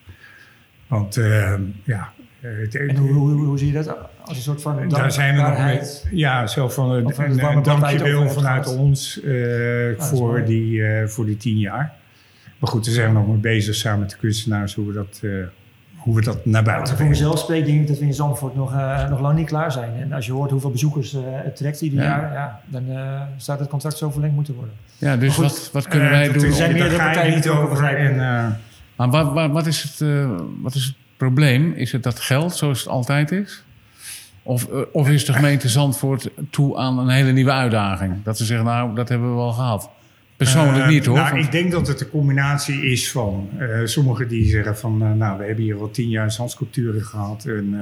[0.88, 2.12] Want eh, ja...
[2.42, 3.96] het- En hoe, hoe, hoe zie je dat?
[4.26, 6.06] Als een soort van daar zijn we nog met.
[6.12, 7.04] Ja, zo van een,
[7.64, 8.80] dankjewel vanuit gehad.
[8.80, 9.34] ons eh,
[9.98, 11.94] voor, die, eh, voor die tien jaar.
[12.60, 15.20] Maar goed, daar zijn we nog mee bezig samen met de kunstenaars hoe we dat,
[15.22, 15.30] eh,
[15.96, 17.12] hoe we dat naar buiten ik voor brengen.
[17.12, 18.74] mezelf spreek, denk ik dat we in Zandvoort nog,
[19.10, 19.92] nog lang niet klaar zijn.
[20.02, 22.06] En als je hoort hoeveel bezoekers eh, het trekt ieder Ja.
[22.06, 24.74] jaar, ja, dan eh, staat het contract zo verlengd moeten worden.
[24.98, 26.46] Ja, dus goed, wat, wat kunnen wij dat doen?
[26.46, 27.84] om- zijn meerdere je partijen niet over.
[27.84, 28.48] En, eh,
[28.96, 30.10] Maar wat, wat, wat, is het,
[30.62, 31.74] wat is het probleem?
[31.74, 33.64] Is het dat geld zoals het altijd is?
[34.44, 38.24] Of, eh, of is de gemeente Zandvoort toe aan een hele nieuwe uitdaging?
[38.24, 39.90] Dat ze zeggen, nou, dat hebben we wel gehad.
[40.38, 41.16] Persoonlijk Eh, niet hoor.
[41.16, 45.38] Nou, ik denk dat het een combinatie is van eh, sommigen die zeggen van, nou,
[45.38, 47.76] we hebben hier al tien jaar zandsculpturen gehad en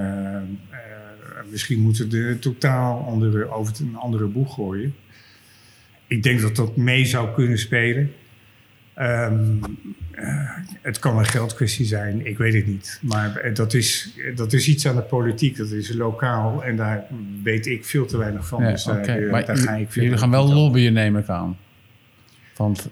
[1.49, 4.95] misschien moeten we de totaal andere, over een andere boeg gooien.
[6.07, 8.11] Ik denk dat dat mee zou kunnen spelen.
[9.01, 9.33] Ehm,
[10.11, 10.49] eh,
[10.81, 12.99] het kan een geldkwestie zijn, ik weet het niet.
[13.01, 17.03] Maar eh, dat is, dat is iets aan de politiek, dat is lokaal en daar
[17.43, 18.63] weet ik veel te weinig van.
[18.63, 19.11] Dus daar, oké.
[19.11, 21.57] eh, Maar daar ga ik veel jullie gaan wel lobbyen, neem ik aan.
[22.55, 22.89] Want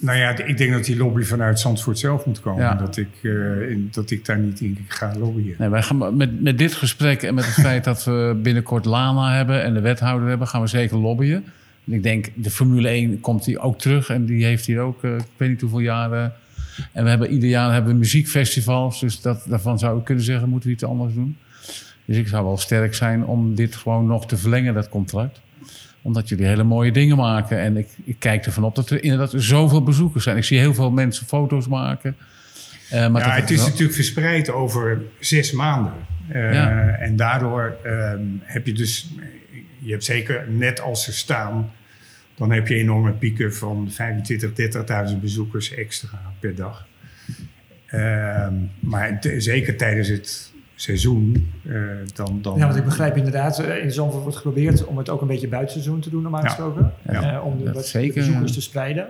[0.00, 2.62] Nou ja, ik denk dat die lobby vanuit Zandvoort zelf moet komen.
[2.62, 2.74] Ja.
[2.74, 5.54] Dat, ik, eh, in- dat ik daar niet in ga lobbyen.
[5.58, 9.36] nee, wij gaan met, met dit gesprek en met het feit dat we binnenkort Lana
[9.36, 11.44] hebben en de wethouder hebben, gaan we zeker lobbyen.
[11.86, 15.04] En ik denk, de Formule 1 komt hier ook terug en die heeft hier ook,
[15.04, 16.32] eh, ik weet niet hoeveel jaren.
[16.92, 20.48] En we hebben ieder jaar hebben we muziekfestivals, dus dat, daarvan zou ik kunnen zeggen,
[20.48, 21.36] moeten we iets anders doen.
[22.04, 25.40] Dus ik zou wel sterk zijn om dit gewoon nog te verlengen, dat contract.
[26.02, 27.58] Omdat jullie hele mooie dingen maken.
[27.58, 30.36] En ik, ik kijk ervan op dat er inderdaad zoveel bezoekers zijn.
[30.36, 32.16] Ik zie heel veel mensen foto's maken.
[32.90, 35.92] Eh, maar ja, het is wel- natuurlijk verspreid over zes maanden.
[36.32, 36.88] Uh, Ja.
[36.88, 39.10] En daardoor ehm, heb je dus,
[39.84, 41.70] je hebt zeker net als ze staan,
[42.34, 44.50] dan heb je enorme pieken van 25,
[45.12, 46.86] 30.000 bezoekers extra per dag.
[47.86, 51.74] Ehm, maar zeker tijdens het seizoen, eh,
[52.14, 52.58] dan, dan...
[52.58, 55.48] Ja, want ik begrijp inderdaad, eh, in Zandvoort wordt geprobeerd om het ook een beetje
[55.48, 56.48] buitenseizoen te doen, normaal Ja.
[56.48, 56.92] gesproken.
[57.10, 57.34] Ja.
[57.34, 58.54] Eh, om de, Dat de bezoekers ja.
[58.54, 59.06] te spreiden.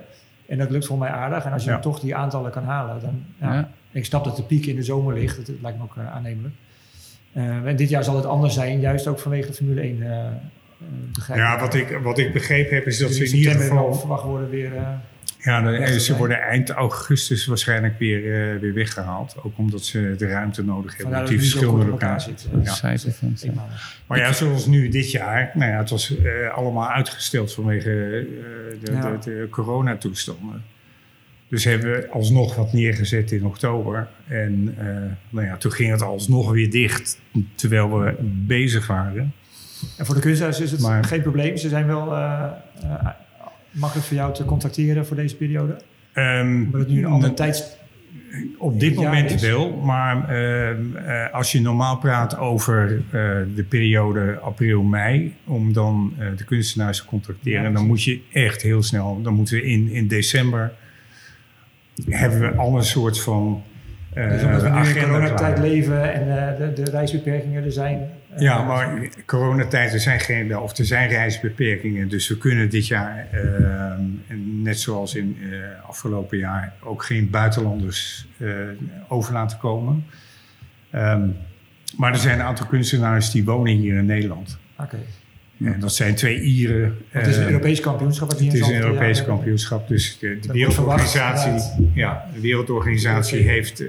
[0.46, 1.44] En dat lukt volgens mij aardig.
[1.44, 1.74] En als je Ja.
[1.74, 3.24] dan toch die aantallen kan halen, dan...
[3.40, 3.70] Ja, Ja.
[3.90, 6.54] Ik snap dat de piek in de zomer ligt, dat, dat lijkt me ook aannemelijk.
[7.32, 10.18] Eh, en dit jaar zal het anders zijn, juist ook vanwege de Formule 1, eh
[10.26, 10.32] eh,
[11.12, 13.94] begrijp Ja, wat ik, wat ik begrepen heb is dat Dus ze in ieder geval...
[13.94, 14.76] verwacht worden weer...
[14.76, 14.82] eh,
[15.38, 18.18] Ja, te ze worden eind augustus waarschijnlijk weer,
[18.54, 19.34] eh, weer weggehaald.
[19.42, 22.42] Ook omdat ze de ruimte nodig hebben dat die verschillende op elkaar locaties.
[22.42, 22.52] zit.
[23.42, 23.66] eh, Ja.
[24.06, 28.84] Maar ja, zoals nu dit jaar, nou ja, het was eh, allemaal uitgesteld vanwege eh,
[28.84, 29.10] de, Ja.
[29.10, 30.62] de, de coronatoestanden.
[31.48, 34.08] Dus hebben we alsnog wat neergezet in oktober.
[34.28, 34.86] En eh,
[35.30, 37.20] nou ja, toen ging het alsnog weer dicht,
[37.54, 38.14] terwijl we
[38.46, 39.32] bezig waren.
[39.98, 41.56] En voor de kunstenaars is het Maar- geen probleem.
[41.56, 42.44] Ze zijn wel eh,
[42.82, 43.06] eh,
[43.70, 45.76] makkelijk voor jou te contacteren voor deze periode.
[46.12, 47.78] Ehm, Omdat het nu een andere dat- tijd...
[48.58, 53.02] Op dit moment is- wel, maar ehm, eh, als je normaal praat over
[53.54, 58.82] de periode april-mei, om dan de kunstenaars te contracteren, Ja, dan moet je echt heel
[58.82, 60.72] snel, dan moeten we in, in december,
[62.08, 63.62] hebben we al een soort van
[64.14, 68.08] Dus omdat we nu in coronatijd leven en de, de reisbeperkingen er zijn.
[68.34, 72.86] Eh, Ja, maar coronatijd, er zijn geen, of er zijn reisbeperkingen, dus we kunnen dit
[72.86, 74.02] jaar, ehm,
[74.62, 78.48] net zoals in eh, afgelopen jaar, ook geen buitenlanders eh,
[79.08, 80.04] over laten komen.
[80.90, 81.28] Ehm,
[81.96, 84.58] maar er zijn een aantal kunstenaars die wonen hier in Nederland.
[84.78, 84.98] Oké.
[85.58, 86.96] En dat zijn twee Ieren.
[87.08, 88.30] Het is een eh, Europees kampioenschap.
[88.30, 93.88] het is een Europees kampioenschap, dus de, wereldorganisatie, verwacht, ja, de wereldorganisatie heeft eh,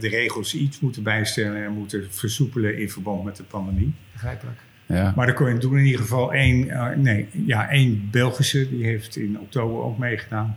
[0.00, 3.92] de regels iets moeten bijstellen en moeten versoepelen in verband met de pandemie.
[4.12, 4.58] Begrijpelijk.
[4.86, 5.12] Ja.
[5.16, 9.16] Maar er kon doen in ieder geval één, eh, nee, ja, één Belgische, die heeft
[9.16, 10.56] in oktober ook meegedaan.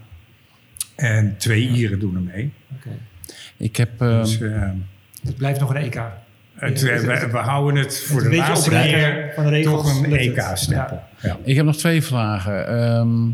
[0.95, 2.51] En twee Ieren doen er mee.
[2.75, 2.89] Oké.
[3.57, 4.01] Ik heb...
[4.01, 4.69] ehm, Dus eh,
[5.23, 6.01] Het blijft nog een EK.
[6.53, 10.15] het, eh, we, we houden het voor de laatste keer van de regels toch een.
[10.15, 11.03] EK-stempel.
[11.21, 11.37] Ja.
[11.43, 12.67] Ik heb nog twee vragen.
[12.67, 13.29] Ehm,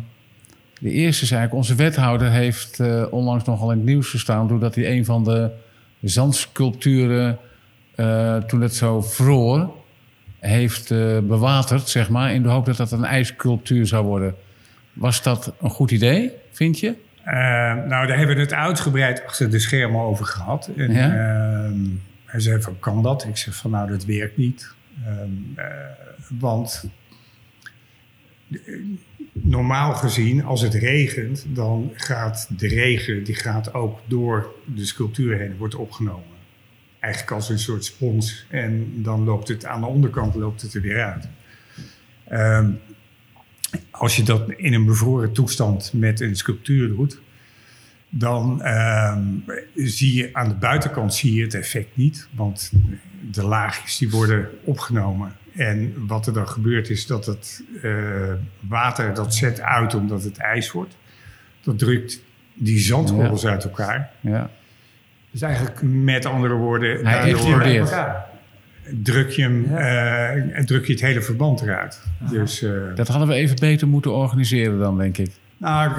[0.79, 4.47] de eerste is eigenlijk, onze wethouder heeft eh, onlangs nogal in het nieuws gestaan...
[4.47, 5.49] doordat hij een van de
[6.01, 7.37] zandsculpturen,
[7.95, 9.75] eh, toen het zo vroor...
[10.39, 12.33] heeft eh, bewaterd, zeg maar...
[12.33, 14.35] in de hoop dat dat een ijssculptuur zou worden.
[14.93, 16.95] Was dat een goed idee, vind je?
[17.23, 17.35] Eh,
[17.85, 20.69] nou, daar hebben we het uitgebreid achter de schermen over gehad.
[20.77, 21.09] En, Ja?
[21.09, 21.79] ehm,
[22.25, 23.25] hij zei van, kan dat?
[23.25, 24.73] Ik zeg van, nou, dat werkt niet.
[25.05, 25.65] Ehm, eh,
[26.39, 26.89] want
[29.43, 35.37] normaal gezien, als het regent, dan gaat de regen die gaat ook door de sculptuur
[35.37, 36.37] heen, wordt opgenomen.
[36.99, 38.45] Eigenlijk als een soort spons.
[38.49, 41.27] En dan loopt het aan de onderkant loopt het er weer uit.
[42.27, 42.71] Ehm,
[43.91, 47.19] als je dat in een bevroren toestand met een sculptuur doet,
[48.09, 49.23] dan ehm,
[49.75, 52.27] zie je aan de buitenkant zie je het effect niet.
[52.35, 52.71] Want
[53.31, 55.35] de laagjes die worden opgenomen.
[55.59, 57.91] En wat er dan gebeurt is dat het eh,
[58.59, 60.95] water dat zet uit omdat het ijs wordt.
[61.63, 62.19] Dat drukt
[62.53, 64.09] die zandkorrels uit elkaar.
[64.19, 64.49] Ja.
[65.31, 68.25] Dus eigenlijk Met andere woorden, Hij daardoor elkaar.
[69.03, 70.29] druk je, hem, Ja.
[70.31, 72.01] eh, druk je het hele verband eruit.
[72.31, 75.31] Dus, eh, Dat hadden we even beter moeten organiseren dan, denk ik.
[75.57, 75.91] nou,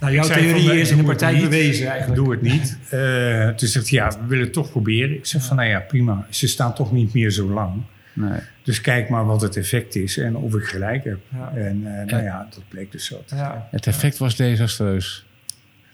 [0.00, 1.42] Nou, jouw theorie van, is in de praktijk niet.
[1.44, 2.22] bewezen eigenlijk.
[2.24, 2.78] Doe het niet.
[2.90, 5.14] Eh, toen zegt hij, ja, we willen het toch proberen.
[5.16, 6.26] Ik zeg van, nou ja, prima.
[6.30, 7.72] Ze staan toch niet meer zo lang.
[8.14, 8.38] Nee.
[8.62, 11.18] Dus kijk maar wat het effect is en of ik gelijk heb.
[11.32, 11.52] Ja.
[11.54, 13.24] En eh, nou ja, dat bleek dus zo.
[13.26, 13.68] Ja.
[13.70, 15.26] Het effect was desastreus.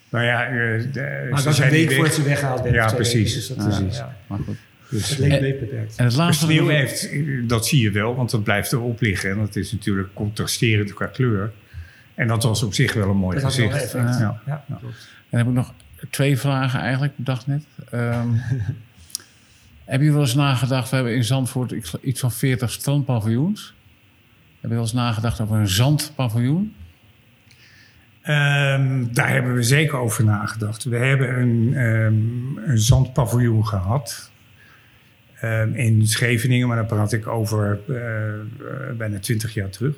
[0.08, 0.50] Nou ja, eh,
[0.92, 2.64] de, Maar was een zijn week voordat ze weggehaald.
[2.70, 3.48] Ja, twee precies.
[3.48, 3.96] weken, dus dat, Precies.
[3.98, 4.56] ja, Maar goed.
[4.90, 5.96] Dus, Het leek En- beperkt.
[5.96, 6.44] En het de laatste...
[6.44, 7.08] sneeuw heeft,
[7.48, 9.30] dat zie je wel, want dat blijft erop liggen.
[9.30, 11.52] En dat is natuurlijk contrasterend qua kleur.
[12.14, 13.94] En dat was op zich wel een mooi Dat had wel een gezicht.
[13.94, 14.18] effect.
[14.18, 14.40] Ja.
[14.46, 14.64] Ja.
[14.68, 15.72] Dan heb ik nog
[16.10, 17.62] twee vragen eigenlijk, ik dacht net.
[17.90, 18.28] Ehm
[19.90, 21.70] heb je wel eens nagedacht, we hebben in Zandvoort
[22.02, 23.74] iets- van 40 strandpaviljoens.
[24.60, 26.74] Heb je wel eens nagedacht over een zandpaviljoen?
[28.22, 30.84] Ehm, daar hebben we zeker over nagedacht.
[30.84, 34.30] We hebben een, ehm, een zandpaviljoen gehad
[35.40, 39.94] ehm, in Scheveningen, maar daar praat ik over eh, bijna twintig jaar terug.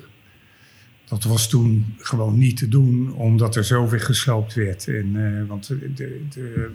[1.05, 4.87] Dat was toen gewoon niet te doen, omdat er zoveel gesloopt werd.
[4.87, 5.93] En, eh, want de,
[6.29, 6.71] de,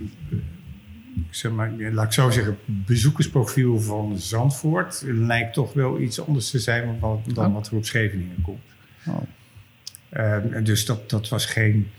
[1.31, 6.51] zeg maar, laat ik zo zeggen, het bezoekersprofiel van Zandvoort lijkt toch wel iets anders
[6.51, 8.63] te zijn dan wat, dan wat er op Scheveningen komt.
[9.07, 9.17] Oh.
[10.09, 11.91] Ehm, dus dat, dat was geen,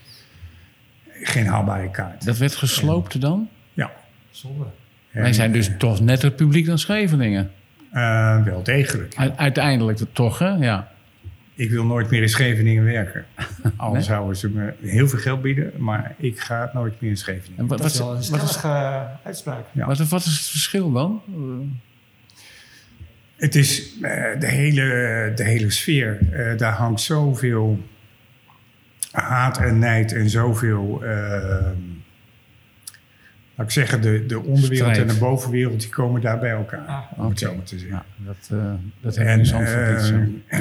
[1.22, 2.26] geen haalbare kaart.
[2.26, 3.50] Dat werd gesloopt dan?
[3.74, 3.91] Ja,
[4.32, 4.65] Zonde.
[5.12, 7.52] Wij zijn dus toch net het publiek dan Scheveningen.
[7.91, 9.15] eh, wel degelijk.
[9.36, 10.50] Uiteindelijk toch, hè?
[10.50, 10.91] Ja.
[11.60, 13.26] Ik wil nooit meer in Scheveningen werken.
[13.78, 14.02] Al Nee?
[14.02, 17.58] zouden ze me heel veel geld bieden, maar ik ga nooit meer in Scheveningen.
[17.58, 19.65] En wat, Dat is wat, wel een wat, is, stellige eh, uitspraak.
[19.72, 19.86] Ja.
[19.86, 21.22] wat, wat is het verschil dan?
[23.36, 26.19] Het is eh, de, hele, de hele sfeer.
[26.32, 27.80] eh, daar hangt zoveel
[29.12, 31.04] haat en nijd en zoveel.
[31.04, 31.67] eh,
[33.56, 34.98] laat ik zeggen, de, de onderwereld Strijd.
[35.10, 36.86] en de bovenwereld die komen daar bij elkaar.
[36.88, 37.38] Ah, om het oké.
[37.52, 37.98] zo maar te zeggen.
[37.98, 40.15] Ja, dat, eh dat En in Zandvoort niet zo.
[40.48, 40.60] eh,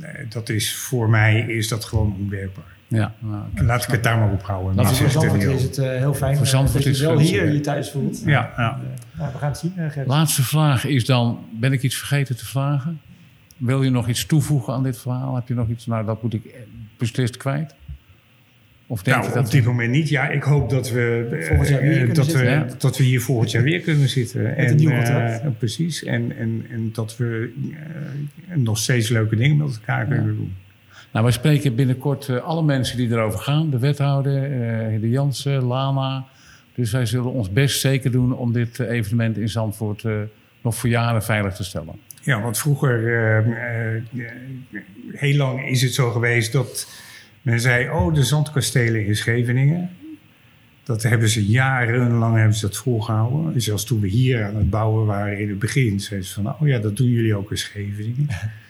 [0.00, 2.74] nee, dat is voor mij is dat gewoon onwerkbaar.
[2.88, 3.66] Ja, nou.
[3.66, 4.76] Laat ik het daar maar op houden.
[4.76, 7.18] Dat is voor Zandvoort is het eh, heel fijn Voor eh, dat is je wel
[7.18, 8.22] hier je thuis voelt.
[8.24, 8.80] Ja, ja.
[8.82, 10.06] Eh, nou, we gaan het zien, Gert.
[10.06, 13.00] Laatste vraag is dan, ben ik iets vergeten te vragen?
[13.56, 15.34] Wil je nog iets toevoegen aan dit verhaal?
[15.34, 16.54] Heb je nog iets, nou dat moet ik
[16.98, 17.74] beslist kwijt?
[18.86, 19.46] Of denk Nou, je dat...
[19.46, 20.08] op dit moment niet.
[20.08, 22.66] Ja, ik hoop dat we, eh, Volgend jaar weer eh, dat, we ja.
[22.78, 24.68] dat we hier volgend jaar weer kunnen zitten.
[24.70, 26.04] een nieuw eh, precies.
[26.04, 27.52] En, en, en dat we
[28.48, 30.54] eh, nog steeds leuke dingen met elkaar kunnen doen.
[31.12, 33.70] Nou, wij spreken binnenkort alle mensen die erover gaan.
[33.70, 36.26] De wethouder, eh de Jansen, Lana.
[36.74, 40.12] Dus wij zullen ons best zeker doen om dit evenement in Zandvoort eh,
[40.62, 41.94] nog voor jaren veilig te stellen.
[42.22, 43.44] Ja, want vroeger,
[45.12, 46.88] heel lang is het zo geweest dat
[47.44, 47.90] men zei...
[47.90, 49.90] oh, de zandkastelen in Scheveningen.
[50.82, 53.62] Dat hebben ze jarenlang hebben ze dat volgehouden.
[53.62, 56.00] Zelfs toen we hier aan het bouwen waren in het begin...
[56.00, 58.26] zeiden ze van, oh ja, dat doen jullie ook in Scheveningen.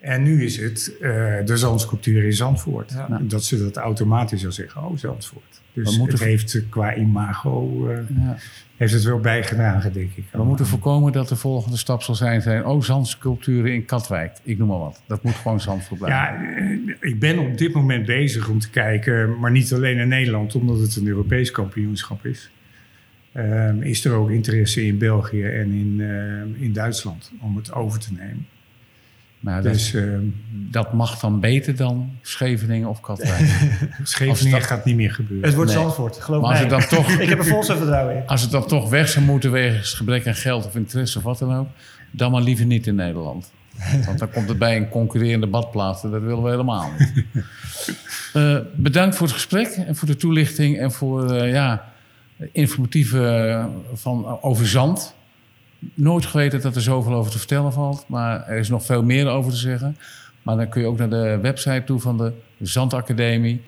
[0.00, 1.10] En nu is het eh,
[1.44, 2.92] de zandsculptuur in Zandvoort.
[2.92, 3.20] Ja.
[3.22, 5.60] Dat ze dat automatisch al zeggen, oh, Zandvoort.
[5.72, 7.88] Dus het heeft qua imago...
[7.88, 8.36] eh, Ja.
[8.76, 10.24] heeft het wel bijgedragen, denk ik.
[10.32, 14.36] We moeten voorkomen dat de volgende stap zal zijn, zijn oh, zandsculpturen in Katwijk.
[14.42, 15.02] Ik noem maar wat.
[15.06, 16.42] Dat moet gewoon Zandvoort blijven.
[16.42, 20.08] Ja, eh, ik ben op dit moment bezig om te kijken, maar niet alleen in
[20.08, 22.50] Nederland, omdat het een Europees kampioenschap is.
[23.32, 26.00] Ehm, is er ook interesse in België en in,
[26.58, 28.46] in Duitsland om het over te nemen.
[29.40, 30.20] Dat, Dus ehm,
[30.50, 33.40] dat mag dan beter dan Scheveningen of Katwijk.
[34.00, 35.46] Als Scheveningen dat- gaat niet meer gebeuren.
[35.46, 35.80] Het wordt Nee.
[35.80, 36.70] Zandvoort, geloof Maar als mij.
[36.78, 38.26] het dan toch- ik heb er vol zijn vertrouwen in.
[38.26, 41.38] Als het dan toch weg zou moeten wegens gebrek aan geld of interesse of wat
[41.38, 41.68] dan ook,
[42.10, 43.50] dan maar liever niet in Nederland.
[44.06, 47.24] Want dan komt het bij een concurrerende badplaats en dat willen we helemaal niet.
[48.32, 51.92] Eh, bedankt voor het gesprek en voor de toelichting en voor eh, ja,
[52.52, 55.14] informatieve eh, van, over zand.
[55.94, 59.28] Nooit geweten dat er zoveel over te vertellen valt, maar er is nog veel meer
[59.28, 59.96] over te zeggen.
[60.42, 63.62] Maar dan kun je ook naar de website toe van de Zandacademie.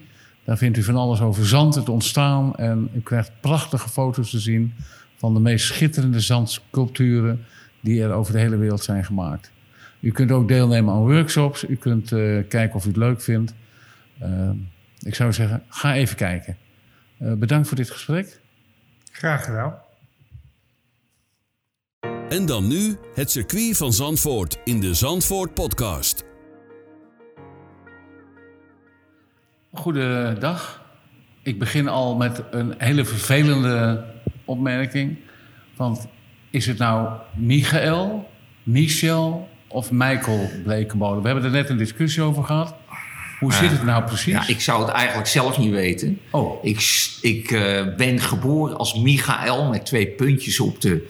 [0.44, 2.55] Daar vindt u van alles over zand, het ontstaan.
[2.57, 4.75] En u krijgt prachtige foto's te zien
[5.16, 7.44] van de meest schitterende zandsculpturen
[7.81, 9.51] die er over de hele wereld zijn gemaakt.
[10.01, 11.68] U kunt ook deelnemen aan workshops.
[11.68, 13.55] U kunt eh, kijken of u het leuk vindt.
[14.18, 14.51] Eh,
[15.03, 16.57] ik zou zeggen, ga even kijken.
[17.18, 18.40] Eh, bedankt voor dit gesprek.
[19.11, 19.75] Graag gedaan.
[22.30, 26.24] En dan nu het circuit van Zandvoort in de Zandvoort Podcast.
[29.72, 30.82] Goedendag.
[31.42, 34.04] Ik begin al met een hele vervelende
[34.44, 35.18] opmerking.
[35.76, 36.06] Want
[36.50, 38.28] is het nou Michael,
[38.62, 41.22] Michel of Michael Blekenmolen?
[41.22, 42.74] We hebben er net een discussie over gehad.
[43.38, 44.32] Hoe zit het nou precies?
[44.32, 46.20] Ja, ik zou het eigenlijk zelf niet weten.
[46.30, 51.08] Oh, Ik, ik eh, ben geboren als Michael met twee puntjes op de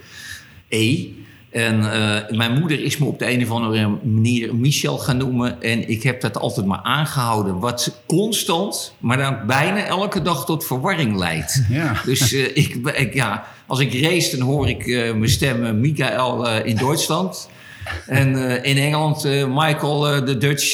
[0.71, 1.09] E.
[1.51, 5.63] En eh, mijn moeder is me op de een of andere manier Michel gaan noemen.
[5.63, 7.59] En ik heb dat altijd maar aangehouden.
[7.59, 11.63] Wat constant, maar dan bijna elke dag tot verwarring leidt.
[11.69, 12.01] ja.
[12.05, 16.49] Dus eh, ik, ik, ja, als ik race, dan hoor ik eh, mijn stem Michael
[16.65, 17.49] in Duitsland.
[18.07, 20.73] En in Engeland Michael, de Dutch,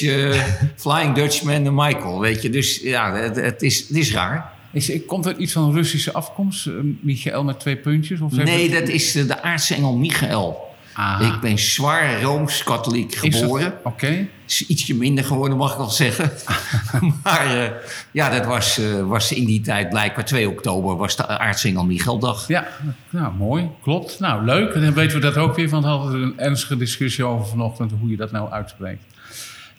[0.76, 2.20] Flying Dutchman, de Michael.
[2.20, 4.55] Weet je, dus ja, het, het is, het is raar.
[4.72, 6.66] Is, komt er iets van Russische afkomst?
[6.66, 8.20] eh, Michael met twee puntjes?
[8.20, 10.64] Of Nee, dat is eh, de aartsengel Michael.
[10.92, 11.34] Aha.
[11.34, 13.74] Ik ben zwaar rooms-katholiek Is dat- geboren.
[13.84, 14.28] Oké.
[14.46, 16.30] Is ietsje minder geworden, mag ik wel zeggen.
[17.24, 17.70] maar eh,
[18.10, 22.48] ja, dat was, eh, was in die tijd blijkbaar 2 oktober, was de aartsengel Michaeldag.
[22.48, 22.68] Ja,
[23.10, 23.68] nou mooi.
[23.82, 24.20] Klopt.
[24.20, 24.72] Nou, leuk.
[24.74, 27.46] En dan weten we dat ook weer, want we hadden er een ernstige discussie over
[27.46, 29.02] vanochtend, hoe je dat nou uitspreekt.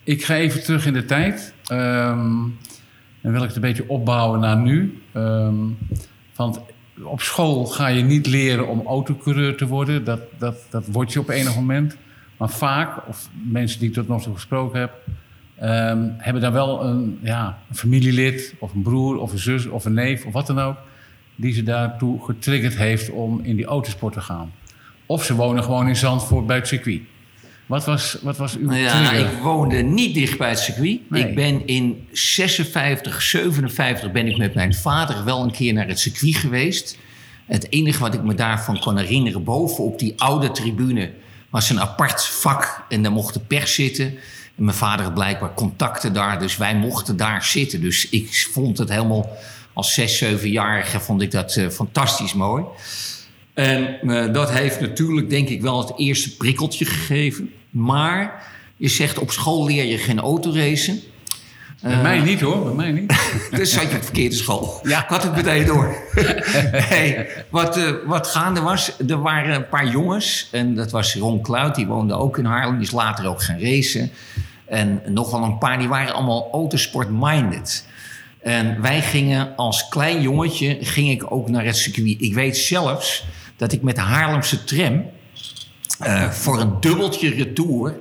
[0.04, 1.54] Ik ga even terug in de tijd.
[1.68, 2.30] Ehm
[3.28, 5.02] dan wil ik het een beetje opbouwen naar nu.
[5.12, 5.56] Ehm,
[6.36, 6.60] want
[7.04, 10.04] op school ga je niet leren om autocoureur te worden.
[10.04, 11.98] Dat, dat, dat word je op enig moment.
[12.38, 14.92] Maar vaak, of mensen die ik tot nog toe gesproken heb,
[15.56, 19.86] ehm, hebben dan wel een, ja, een familielid of een broer of een zus of
[19.86, 20.78] een neef of wat dan ook,
[21.36, 24.52] die ze daartoe getriggerd heeft om in die autosport te gaan.
[25.06, 27.02] Of ze wonen gewoon in Zandvoort bij het circuit.
[27.68, 29.32] Wat was, wat was uw Ja, trigger?
[29.32, 31.00] ik woonde niet dicht bij het circuit.
[31.10, 31.28] Nee.
[31.28, 36.00] Ik ben in 56, 57 ben ik met mijn vader wel een keer naar het
[36.00, 36.98] circuit geweest.
[37.46, 41.12] Het enige wat ik me daarvan kon herinneren, boven op die oude tribune
[41.50, 44.06] was een apart vak en daar mocht de pers zitten.
[44.56, 47.82] En mijn vader had blijkbaar contacten daar, dus wij mochten daar zitten.
[47.82, 49.38] Dus ik vond het helemaal
[49.74, 52.64] als zes, zevenjarige vond ik dat uh, fantastisch mooi.
[53.54, 57.52] En uh, dat heeft natuurlijk denk ik wel het eerste prikkeltje gegeven.
[57.78, 58.44] Maar
[58.76, 61.02] je zegt op school leer je geen autoracen.
[61.82, 63.14] Bij uh, mij niet hoor, bij mij niet.
[63.58, 64.80] dus zat je op de verkeerde school.
[64.84, 65.04] Ja.
[65.04, 65.96] Ik had het meteen door.
[66.92, 70.50] hey, wat, uh, wat gaande was, er waren een paar jongens.
[70.52, 72.78] En dat was Ron Kluit, die woonde ook in Haarlem.
[72.78, 74.12] Die is later ook gaan racen.
[74.66, 77.86] En nog wel een paar, die waren allemaal autosport-minded.
[78.42, 82.22] En wij gingen als klein jongetje, ging ik ook naar het circuit.
[82.22, 85.06] Ik weet zelfs dat ik met de Haarlemse tram...
[86.04, 87.96] Uh, voor een dubbeltje retour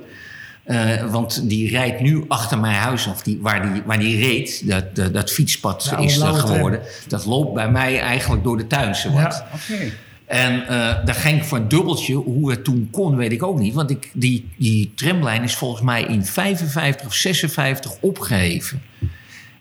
[0.67, 4.69] uh, want die rijdt nu achter mijn huis, of die, waar, die, waar die reed,
[4.69, 6.81] dat, dat, dat fietspad Ja, is er blauwe geworden.
[7.09, 9.23] Dat loopt bij mij eigenlijk door de tuin zo wat.
[9.23, 9.49] Ja.
[9.55, 9.93] Oké.
[10.25, 10.69] En uh,
[11.05, 12.15] daar ging ik voor een dubbeltje.
[12.15, 13.75] Hoe het toen kon, weet ik ook niet.
[13.75, 18.83] Want ik, die, die tramlijn is volgens mij in 55 of 56 opgeheven.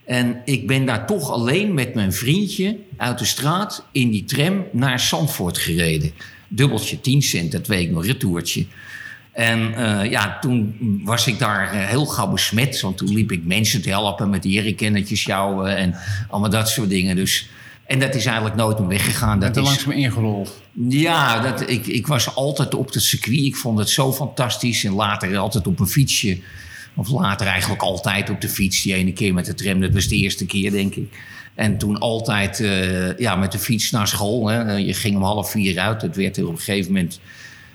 [0.04, 4.64] En ik ben daar toch alleen met mijn vriendje uit de straat in die tram
[4.72, 6.12] naar Zandvoort gereden.
[6.48, 8.66] Dubbeltje, 10 cent, dat weet ik nog, retourtje.
[9.36, 12.80] En uh, ja, toen was ik daar uh, heel gauw besmet.
[12.80, 15.94] Want toen liep ik mensen te helpen met jerrycannetjes sjouwen en
[16.28, 17.16] allemaal dat soort dingen.
[17.16, 17.48] Dus,
[17.84, 19.40] en dat is eigenlijk nooit meer weggegaan.
[19.40, 20.62] Dat is, langzaam ingerold.
[20.88, 23.40] ja, dat, ik, ik was altijd op het circuit.
[23.40, 24.84] Ik vond het zo fantastisch.
[24.84, 26.38] En later altijd op een fietsje.
[26.96, 28.82] Of later eigenlijk altijd op de fiets.
[28.82, 31.18] Die ene keer met de tram, dat was de eerste keer, denk ik.
[31.54, 34.48] En toen altijd uh, ja, met de fiets naar school.
[34.48, 34.72] Hè.
[34.72, 36.02] Je ging om half vier uit.
[36.02, 37.20] Het werd op een gegeven moment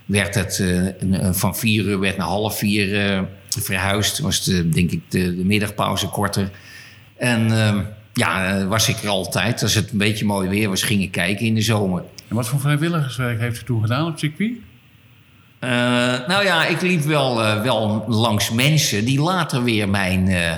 [0.06, 3.22] werd het een, van vier uur werd naar half vier uh,
[3.60, 4.20] verhuisd.
[4.20, 6.52] Was de, denk ik de, de middagpauze korter.
[7.18, 7.78] En uh,
[8.14, 9.64] ja, was ik er altijd.
[9.64, 12.04] Als het een beetje mooi weer was, ging ik kijken in de zomer.
[12.28, 14.52] En wat voor vrijwilligerswerk heeft u toen gedaan op circuit?
[15.64, 15.70] Uh,
[16.28, 20.56] nou ja, ik liep wel, uh, wel langs mensen die later weer mijn, uh,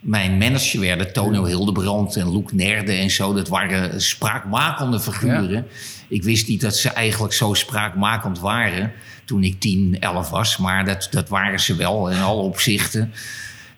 [0.00, 1.12] mijn manager werden.
[1.12, 3.34] Tono Hildebrand en Loek Nerde en zo.
[3.34, 5.50] Dat waren spraakmakende figuren.
[5.50, 5.64] Ja.
[6.08, 8.92] Ik wist niet dat ze eigenlijk zo spraakmakend waren
[9.24, 10.56] toen ik 10, 11 was.
[10.56, 13.12] Maar dat, dat waren ze wel in alle opzichten.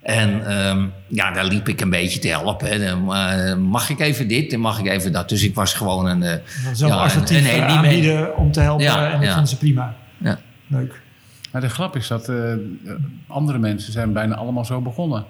[0.03, 2.81] En um, ja, daar liep ik een beetje te helpen.
[2.81, 5.29] Dan, uh, mag ik even dit en mag ik even dat.
[5.29, 6.23] Dus ik was gewoon een...
[6.23, 6.33] Uh,
[6.73, 9.29] Zo'n ja, een, om te helpen ja, en dat ja.
[9.29, 9.97] vonden ze prima.
[10.69, 11.01] Leuk.
[11.53, 12.55] Maar de grap is dat uh,
[13.27, 15.25] andere mensen zijn bijna allemaal zo begonnen.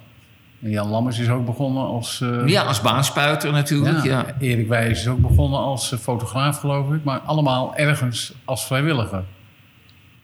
[0.62, 2.20] En Jan Lammers is ook begonnen als...
[2.20, 4.04] Uh, ja, als baanspuiter natuurlijk.
[4.04, 4.36] Ja, ja.
[4.38, 7.04] Erik Wijs is ook begonnen als uh, fotograaf, geloof ik.
[7.04, 9.24] Maar allemaal ergens als vrijwilliger.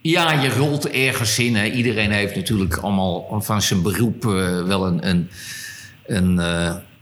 [0.00, 1.56] Ja, je rolt ergens in.
[1.56, 1.64] Hè.
[1.64, 5.30] Iedereen heeft natuurlijk allemaal van zijn beroep uh, wel een, een,
[6.06, 6.36] een,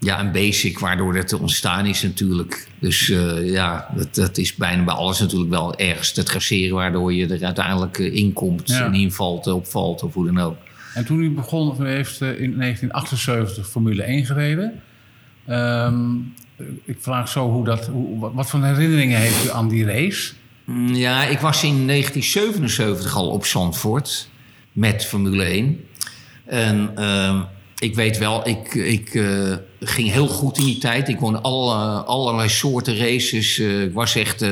[0.03, 2.69] ja, een basic waardoor het ontstaan is natuurlijk.
[2.79, 3.07] Dus
[3.43, 6.75] ja, dat, dat is bijna bij alles natuurlijk wel ergens te traceren...
[6.75, 8.85] waardoor je er uiteindelijk in komt ja.
[8.85, 10.57] en invalt, opvalt of hoe dan ook.
[10.95, 14.81] En toen u begon, u heeft in 1978 Formule 1 gereden.
[15.49, 16.35] Um,
[16.85, 20.33] ik vraag zo hoe dat, hoe, wat voor herinneringen heeft u aan die race?
[20.87, 24.29] Ja, ik was in 1977 al op Zandvoort
[24.73, 25.85] met Formule 1.
[26.45, 27.43] En uh,
[27.79, 31.09] ik weet wel, ik, ik uh, ging heel goed in die tijd.
[31.09, 33.59] Ik won alle, allerlei soorten races.
[33.59, 34.45] Uh, ik was echt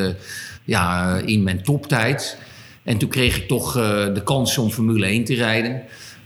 [0.65, 2.39] ja, in mijn toptijd.
[2.83, 3.73] En toen kreeg ik toch
[4.15, 5.83] de kans om Formule 1 te rijden.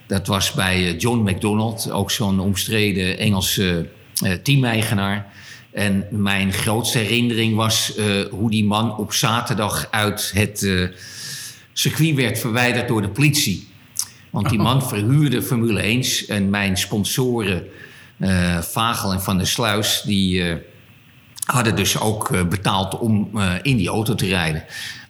[0.06, 3.88] Dat was bij John McDonald, ook zo'n omstreden Engelse
[4.42, 5.32] teameigenaar.
[5.74, 10.88] En mijn grootste herinnering was uh, hoe die man op zaterdag uit het uh,
[11.72, 13.68] circuit werd verwijderd door de politie.
[14.30, 17.66] Want die man verhuurde Formule 1 en mijn sponsoren
[18.60, 20.02] Vagel en Van der Sluis...
[20.04, 20.42] die
[21.44, 24.64] hadden dus ook betaald om in die auto te rijden.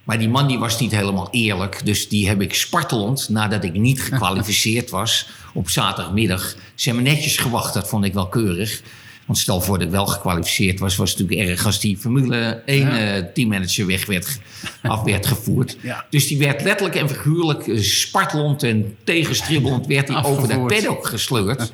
[0.05, 1.81] Maar die man die was niet helemaal eerlijk.
[1.85, 5.29] Dus die heb ik spartelend, nadat ik niet gekwalificeerd was...
[5.55, 7.75] op zaterdagmiddag, ze hebben netjes gewacht.
[7.75, 8.83] Dat vond ik wel keurig.
[9.27, 10.97] Want stel voor dat ik wel gekwalificeerd was...
[10.97, 13.17] was het natuurlijk erg als die Formule 1 ja.
[13.17, 14.39] uh, teammanager weg werd,
[14.83, 15.77] af werd gevoerd.
[15.83, 16.07] Ja.
[16.11, 19.87] Dus die werd letterlijk en figuurlijk uh, spartelend en tegenstribbelend...
[19.87, 21.73] werd hij over de paddock gesleurd.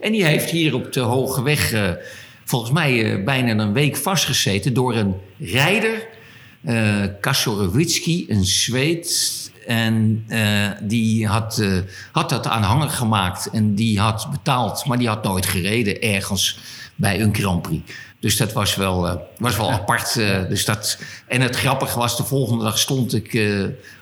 [0.00, 1.72] En die heeft hier op de Hoge Weg...
[1.72, 1.90] Uh,
[2.44, 6.08] volgens mij bijna een week vastgezeten door een rijder...
[6.62, 7.04] Uh,
[8.26, 9.50] een Zweed.
[9.66, 11.64] En uh, die had,
[12.12, 16.58] had dat aanhanger gemaakt en die had betaald, maar die had nooit gereden ergens
[16.94, 17.92] bij een Grand Prix.
[18.18, 20.14] Dus dat was wel, was wel apart.
[20.48, 23.32] dus dat, en het grappige was, de volgende dag stond ik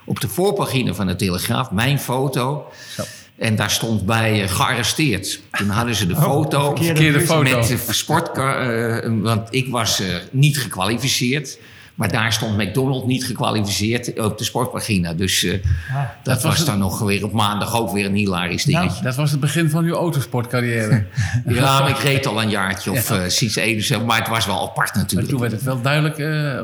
[0.05, 2.73] op de voorpagina van de Telegraaf, mijn foto.
[2.97, 3.05] Zo.
[3.39, 5.41] En daar stond bij gearresteerd.
[5.51, 7.61] Toen hadden ze de Oh, foto, verkeerde met foto.
[7.61, 11.59] de sportkar, want ik was niet gekwalificeerd.
[11.95, 15.13] Maar daar stond McDonald's niet gekwalificeerd op de sportpagina.
[15.15, 16.17] Dus uh, Ja.
[16.23, 19.03] dat, was was het- dan nog weer op maandag ook weer een hilarisch dingetje.
[19.03, 21.05] Dat was het begin van uw autosportcarrière.
[21.47, 24.63] Ja, maar ik reed al een jaartje of eh sinds 71, maar het was wel
[24.71, 25.31] apart Maar natuurlijk.
[25.31, 26.19] toen werd het wel duidelijk.
[26.19, 26.61] eh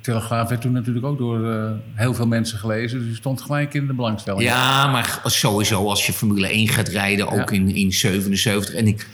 [0.00, 2.98] Telegraaf werd toen natuurlijk ook door eh, heel veel mensen gelezen.
[2.98, 4.42] Dus u stond gelijk in de belangstelling.
[4.42, 7.56] Ja, maar sowieso als je Formule 1 gaat rijden, ook Ja.
[7.56, 8.74] in, in 77.
[8.74, 9.06] En ik,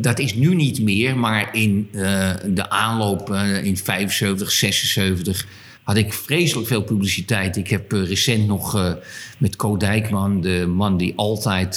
[0.00, 5.46] dat is nu niet meer, maar in eh, de aanloop eh, in 75, 76
[5.82, 7.56] had ik vreselijk veel publiciteit.
[7.56, 8.96] Ik heb recent nog
[9.38, 11.76] met Co Dijkman, de man die altijd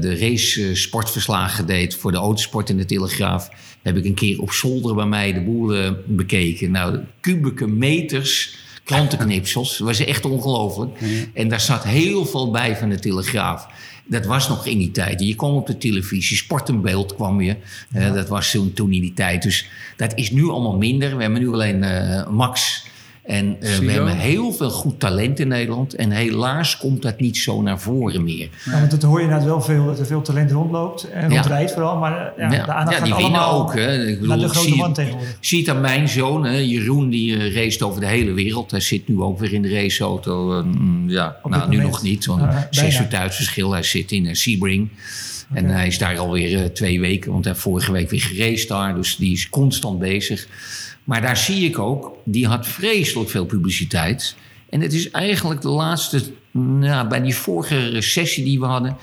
[0.00, 3.48] de race sportverslagen deed voor de autosport in de Telegraaf,
[3.82, 6.70] heb ik een keer op zolder bij mij de boel eh, bekeken.
[6.70, 9.78] Nou, kubieke meters krantenknipsels.
[9.78, 10.98] Dat was echt ongelooflijk.
[11.34, 13.66] En daar zat heel veel bij van de Telegraaf.
[14.04, 15.20] Dat was nog in die tijd.
[15.20, 17.56] Je kwam op de televisie, Sport en Beeld kwam je.
[17.92, 19.42] Eh, dat was toen, toen in die tijd.
[19.42, 21.16] Dus dat is nu allemaal minder.
[21.16, 22.84] We hebben nu alleen eh, Max.
[23.32, 25.94] En eh, we hebben heel veel goed talent in Nederland.
[25.94, 28.48] En helaas komt dat niet zo naar voren meer.
[28.64, 31.10] Ja, want dat hoor je inderdaad wel veel, dat er veel talent rondloopt.
[31.10, 31.34] En Ja.
[31.36, 31.96] rondrijdt vooral.
[31.98, 33.74] Maar eh, ja, Ja, de aandacht ja, die gaat winnen ook.
[33.74, 34.06] Hè.
[34.06, 35.36] Ik bedoel, de grote zie- man tegenwoordig.
[35.40, 38.70] Ziet aan mijn zoon, hè, Jeroen, die eh, race over de hele wereld.
[38.70, 40.58] Hij zit nu ook weer in de raceauto.
[40.58, 41.92] eh, mm, ja, Op nou, nu moment.
[41.92, 42.66] nog niet, bijna.
[42.70, 43.72] zes uur tijdsverschil.
[43.72, 44.88] Hij zit in Sebring.
[45.52, 48.68] En hij is daar alweer eh, twee weken, want hij heeft vorige week weer geraced
[48.68, 48.94] daar.
[48.94, 50.46] Dus die is constant bezig.
[51.04, 54.36] Maar daar zie ik ook, die had vreselijk veel publiciteit.
[54.68, 58.96] En het is eigenlijk de laatste, nou, bij die vorige recessie die we hadden,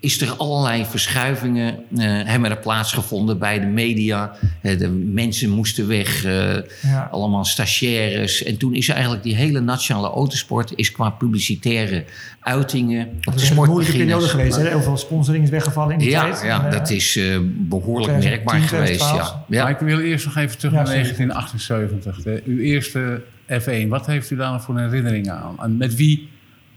[0.00, 1.78] is er allerlei verschuivingen eh,
[2.24, 4.32] hebben er plaatsgevonden bij de media.
[4.62, 7.08] Eh, de mensen moesten weg, eh, Ja.
[7.10, 8.42] allemaal stagiaires.
[8.42, 12.04] En toen is eigenlijk die hele nationale autosport is qua publicitaire
[12.40, 14.56] uitingen op Dat is een moeilijke periode geweest.
[14.56, 14.68] Hè?
[14.68, 16.42] Heel veel sponsoring is weggevallen in die Ja, tijd.
[16.42, 18.98] ja En, dat is eh, behoorlijk 2010, merkbaar geweest.
[19.00, 19.30] 2012.
[19.30, 19.44] Ja.
[19.48, 19.68] Maar Ja.
[19.68, 21.02] ik wil eerst nog even terug Ja, naar sorry.
[21.02, 22.22] 1978.
[22.22, 23.22] De, uw eerste
[23.62, 23.88] F1.
[23.88, 25.56] Wat heeft u daar nog voor herinneringen aan?
[25.62, 26.28] En met wie,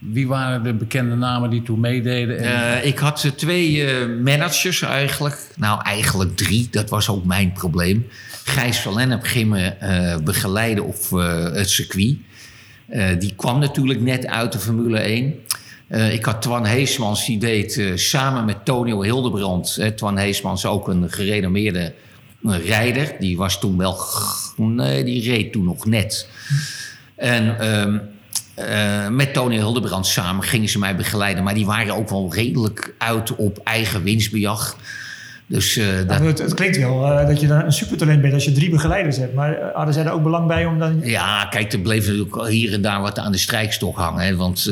[0.02, 2.38] wie waren de bekende namen die toen meededen?
[2.40, 5.48] En, Eh, ik had eh, twee eh, managers eigenlijk.
[5.56, 6.68] Nou, eigenlijk drie.
[6.72, 8.08] Dat was ook mijn probleem.
[8.44, 9.74] Gijs van Lennep ging me
[10.24, 11.10] begeleiden op
[11.54, 12.18] het circuit.
[13.20, 15.36] Die kwam natuurlijk net uit de Formule 1.
[15.88, 19.80] Eh, ik had Twan Heesmans, die deed samen met Tonio Hildebrand.
[19.96, 21.94] Twan Heesmans ook een gerenommeerde
[22.44, 23.16] rijder.
[23.20, 23.98] Die was toen wel...
[24.56, 26.28] Nee, die reed toen nog net.
[27.16, 27.98] En ehm,
[28.66, 31.44] eh, met Tony Hildebrand samen gingen ze mij begeleiden.
[31.44, 34.76] Maar die waren ook wel redelijk uit op eigen winstbejag.
[35.52, 38.44] Dus eh, dat, het, het klinkt wel eh, dat je dan een supertalent bent als
[38.44, 39.34] je drie begeleiders hebt.
[39.34, 41.00] Maar eh, hadden zij er ook belang bij om dan...
[41.04, 44.26] Ja, kijk, er bleef natuurlijk hier en daar wat aan de strijkstok hangen.
[44.26, 44.36] Hè?
[44.36, 44.70] Want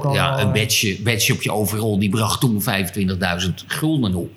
[0.00, 4.30] al, ja, een badge, badge op je overal, die bracht toen 25.000 gulden op.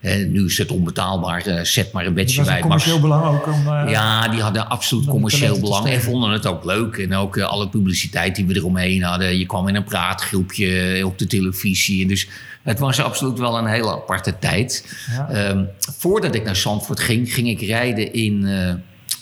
[0.00, 1.66] En nu is het onbetaalbaar.
[1.66, 2.50] zet maar een badge bij.
[2.50, 2.60] Max.
[2.60, 3.88] commercieel belang ook om...
[3.88, 6.96] Ja, die hadden absoluut commercieel belang en vonden het ook leuk.
[6.96, 9.38] En ook alle publiciteit die we eromheen hadden.
[9.38, 12.02] Je kwam in een praatgroepje op de televisie.
[12.02, 12.28] En dus
[12.64, 14.94] het was absoluut wel een hele aparte tijd.
[15.10, 15.28] Ja.
[15.28, 18.74] Ehm, voordat ik naar Zandvoort ging, ging ik rijden in, eh,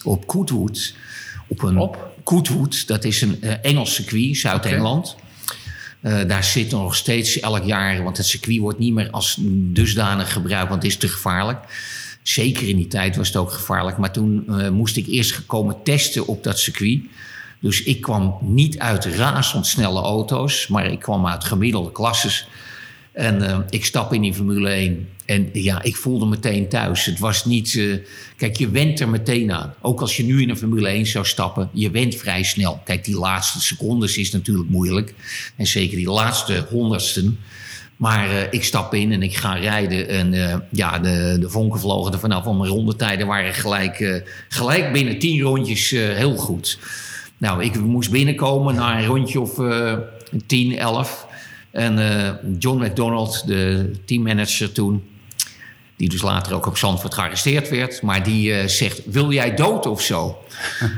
[0.05, 0.95] op Goodwood.
[1.49, 2.11] Op een Op?
[2.87, 5.17] Dat is een eh, Engels circuit, Zuid-Engeland.
[6.01, 10.33] Eh, daar zit nog steeds elk jaar, want het circuit wordt niet meer als dusdanig
[10.33, 11.59] gebruikt, want het is te gevaarlijk.
[12.23, 13.97] Zeker in die tijd was het ook gevaarlijk.
[13.97, 17.01] Maar toen moest ik eerst komen testen op dat circuit.
[17.61, 22.47] Dus ik kwam niet uit razendsnelle auto's, maar ik kwam uit gemiddelde klasses.
[23.13, 25.09] En eh, ik stap in die Formule 1.
[25.25, 27.05] En ja, ik voelde meteen thuis.
[27.05, 27.75] Het was niet.
[27.77, 27.99] eh,
[28.37, 29.75] kijk, je went er meteen aan.
[29.81, 32.81] Ook als je nu in een Formule 1 zou stappen, je went vrij snel.
[32.85, 35.15] Kijk, die laatste secondes is natuurlijk moeilijk.
[35.57, 37.39] En zeker die laatste honderdsten.
[37.97, 40.09] Maar eh, ik stap in en ik ga rijden.
[40.09, 40.35] En
[40.71, 42.45] ja, de, de vonken vlogen er vanaf.
[42.45, 46.79] Want mijn rondetijden waren gelijk, gelijk binnen 10 rondjes heel goed.
[47.39, 49.61] Nou, ik moest binnenkomen na een rondje of
[50.47, 51.31] 10, 11.
[51.73, 55.03] En eh, John McDonald, de teammanager toen,
[55.97, 59.87] die dus later ook op Zandvoort gearresteerd werd, maar die eh, zegt: Wil jij dood
[59.87, 60.39] of zo?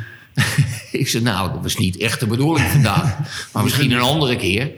[0.92, 3.18] ik zei: Nou, dat was niet echt de bedoeling vandaag,
[3.52, 4.70] maar misschien een andere keer.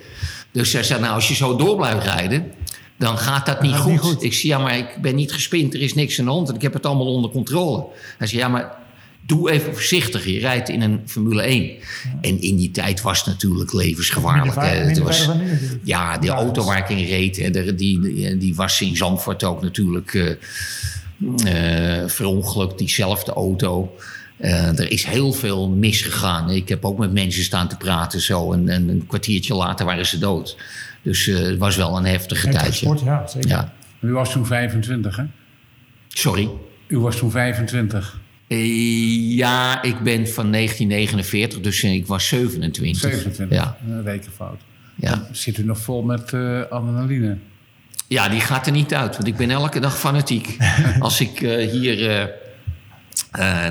[0.51, 2.53] Dus hij zei: Nou, als je zo door blijft rijden.
[2.99, 3.91] Dan gaat dat niet, gaat goed.
[3.91, 4.23] niet goed.
[4.23, 5.75] Ik zei, ja, maar ik ben niet gespind.
[5.75, 6.49] Er is niks aan de hand.
[6.49, 7.87] En ik heb het allemaal onder controle.
[8.19, 8.79] Hij zei, ja, maar
[9.27, 10.27] doe even voorzichtig.
[10.27, 11.71] Je rijdt in een Formule 1.
[12.21, 14.55] En in die tijd was het natuurlijk levensgevaarlijk.
[14.61, 15.29] Het was,
[15.83, 18.97] ja, de Ja, auto dus- waar ik in reed, hè, die, die, die was in
[18.97, 20.31] Zandvoort ook natuurlijk eh
[21.45, 22.79] eh, verongelukt.
[22.79, 23.97] Diezelfde auto.
[24.37, 26.51] Eh, er is heel veel misgegaan.
[26.51, 28.53] Ik heb ook met mensen staan te praten zo.
[28.53, 30.57] En, en een kwartiertje later waren ze dood.
[31.03, 32.87] Dus eh, het was wel een heftige Heftige tijdje.
[32.87, 33.49] sport, ja, zeker.
[33.49, 35.25] Ja, U was toen 25, hè?
[36.09, 36.49] sorry.
[36.87, 38.21] U was toen 25.
[38.49, 43.11] Eh, ja, ik ben van 1949, dus ik was 27.
[43.11, 43.59] 27.
[43.59, 44.61] Ja, Een rekenfout.
[44.95, 45.29] ja.
[45.33, 47.37] Zit u nog vol met eh, adrenaline?
[48.09, 50.57] ja, die gaat er niet uit, want ik ben elke dag fanatiek.
[51.01, 52.31] Als ik eh, hier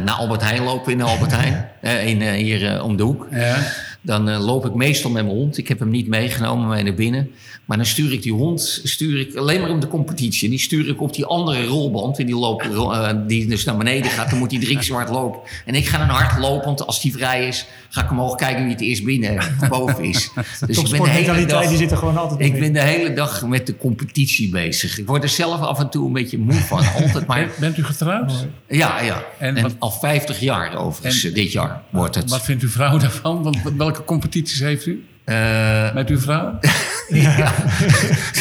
[0.04, 1.70] naar Albert Heijn loop in Albert Heijn,
[2.22, 3.28] in, hier om de hoek...
[3.32, 3.58] Ja.
[4.06, 5.58] Dan eh, loop ik meestal met mijn hond.
[5.58, 7.32] Ik heb hem niet meegenomen mee naar binnen.
[7.66, 10.50] Maar dan stuur ik die hond stuur ik alleen maar om de competitie.
[10.50, 12.20] Die stuur ik op die andere rolband.
[12.20, 14.30] En die, loopt, eh, die dus naar beneden gaat.
[14.30, 15.40] Dan moet die drie keer zo hard lopen.
[15.66, 16.66] En ik ga dan hard lopen.
[16.66, 20.04] Want als die vrij is, ga ik omhoog kijken wie het eerst binnen of boven
[20.04, 20.30] is.
[20.68, 21.76] Dus ik ben de hele die dag...
[21.78, 22.60] zit er gewoon altijd Ik in.
[22.60, 24.98] ben de hele dag met de competitie bezig.
[25.00, 26.80] Ik word er zelf af en toe een beetje moe van.
[27.04, 27.50] Altijd maar...
[27.60, 28.32] Bent, u getrouwd?
[28.68, 29.24] Ja, ja.
[29.40, 31.24] En En, wat- al 50 jaar overigens.
[31.24, 32.30] En- eh, dit jaar wordt het.
[32.30, 33.44] Wat vindt uw vrouw daarvan?
[33.44, 36.60] Want welke competities heeft u Eh, met uw vrouw?
[37.10, 37.54] Ja,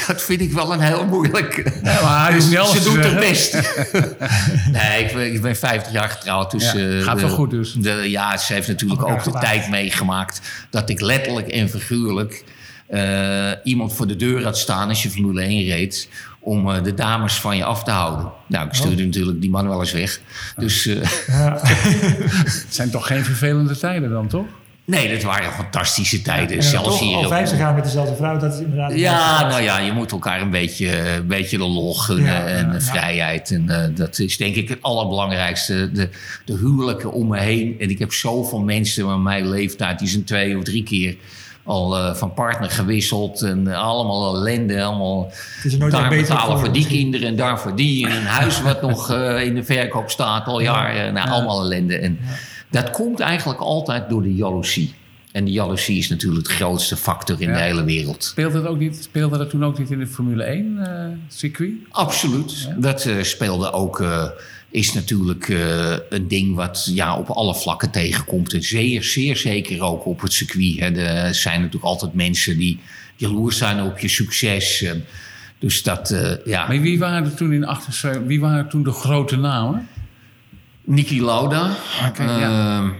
[0.06, 1.70] dat vind ik wel een heel moeilijk.
[1.82, 3.20] Ja, maar hij is niet alles Ze doet haar zeggen.
[3.20, 3.52] best.
[4.82, 6.50] nee, ik ben, ik ben 50 jaar getrouwd.
[6.50, 7.72] Dus, Ja, eh, gaat wel de- goed dus.
[7.72, 10.40] De, ja, ze heeft natuurlijk ook de tijd meegemaakt
[10.70, 12.44] dat ik letterlijk en figuurlijk
[12.88, 16.08] eh, iemand voor de deur had staan als je Formule 1 reed.
[16.40, 18.32] Om eh, de dames van je af te houden.
[18.48, 19.06] Nou, ik stuurde Oh.
[19.06, 20.20] natuurlijk die man wel eens weg.
[20.56, 21.58] Dus eh, Ja.
[22.44, 24.46] Het zijn toch geen vervelende tijden dan, toch?
[24.84, 26.56] Nee, dat waren fantastische tijden.
[26.56, 28.94] En Zelfs toch hier al 50 jaar met dezelfde vrouw, dat is inderdaad...
[28.94, 32.66] Ja, nou ja, je moet elkaar een beetje, een beetje de lol gunnen Ja, en
[32.66, 32.80] ja, de ja.
[32.80, 33.50] vrijheid.
[33.50, 35.92] En eh, dat is denk ik het allerbelangrijkste.
[35.92, 36.08] De,
[36.44, 37.76] de huwelijken om me heen.
[37.78, 41.16] En ik heb zoveel mensen van mijn leeftijd, die zijn twee of drie keer
[41.64, 43.42] al eh, van partner gewisseld.
[43.42, 45.32] En eh, allemaal ellende, allemaal
[45.62, 48.08] is er nooit daar betalen voor die kinderen en daar voor die.
[48.08, 51.14] En een huis wat nog eh, in de verkoop staat al jaren.
[51.14, 51.98] Nou, allemaal ellende.
[51.98, 52.18] En
[52.82, 54.94] dat komt eigenlijk altijd door de jaloezie.
[55.32, 57.54] En die jaloezie is natuurlijk de grootste factor in Ja.
[57.54, 58.24] de hele wereld.
[58.24, 61.72] Speelde dat, ook niet, speelde dat toen ook niet in de Formule 1 eh, circuit?
[61.90, 62.68] Absoluut.
[62.76, 64.28] Dat eh, speelde ook, eh,
[64.70, 65.48] is natuurlijk
[66.08, 68.52] een ding wat ja, op alle vlakken tegenkomt.
[68.52, 70.78] En zeer, zeer zeker ook op het circuit.
[70.78, 70.86] Hè.
[70.86, 72.80] Er zijn natuurlijk altijd mensen die
[73.16, 74.84] jaloers zijn op je succes.
[75.58, 76.14] Dus dat,
[76.44, 76.66] ja.
[76.66, 79.88] Maar wie waren er toen in 78, wie waren toen de grote namen?
[80.84, 82.12] Niki Lauda, ja.
[82.16, 82.90] ehm,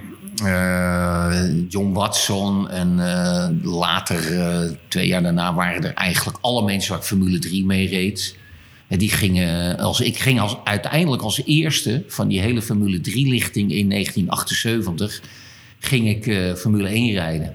[0.45, 6.91] eh, John Watson en eh, later, eh, twee jaar daarna, waren er eigenlijk alle mensen
[6.91, 8.37] waar ik Formule 3 mee reed.
[8.89, 13.72] En die gingen, als, ik ging als, uiteindelijk als eerste van die hele Formule 3-lichting
[13.72, 15.20] in 1978,
[15.78, 17.55] ging ik Formule 1 rijden.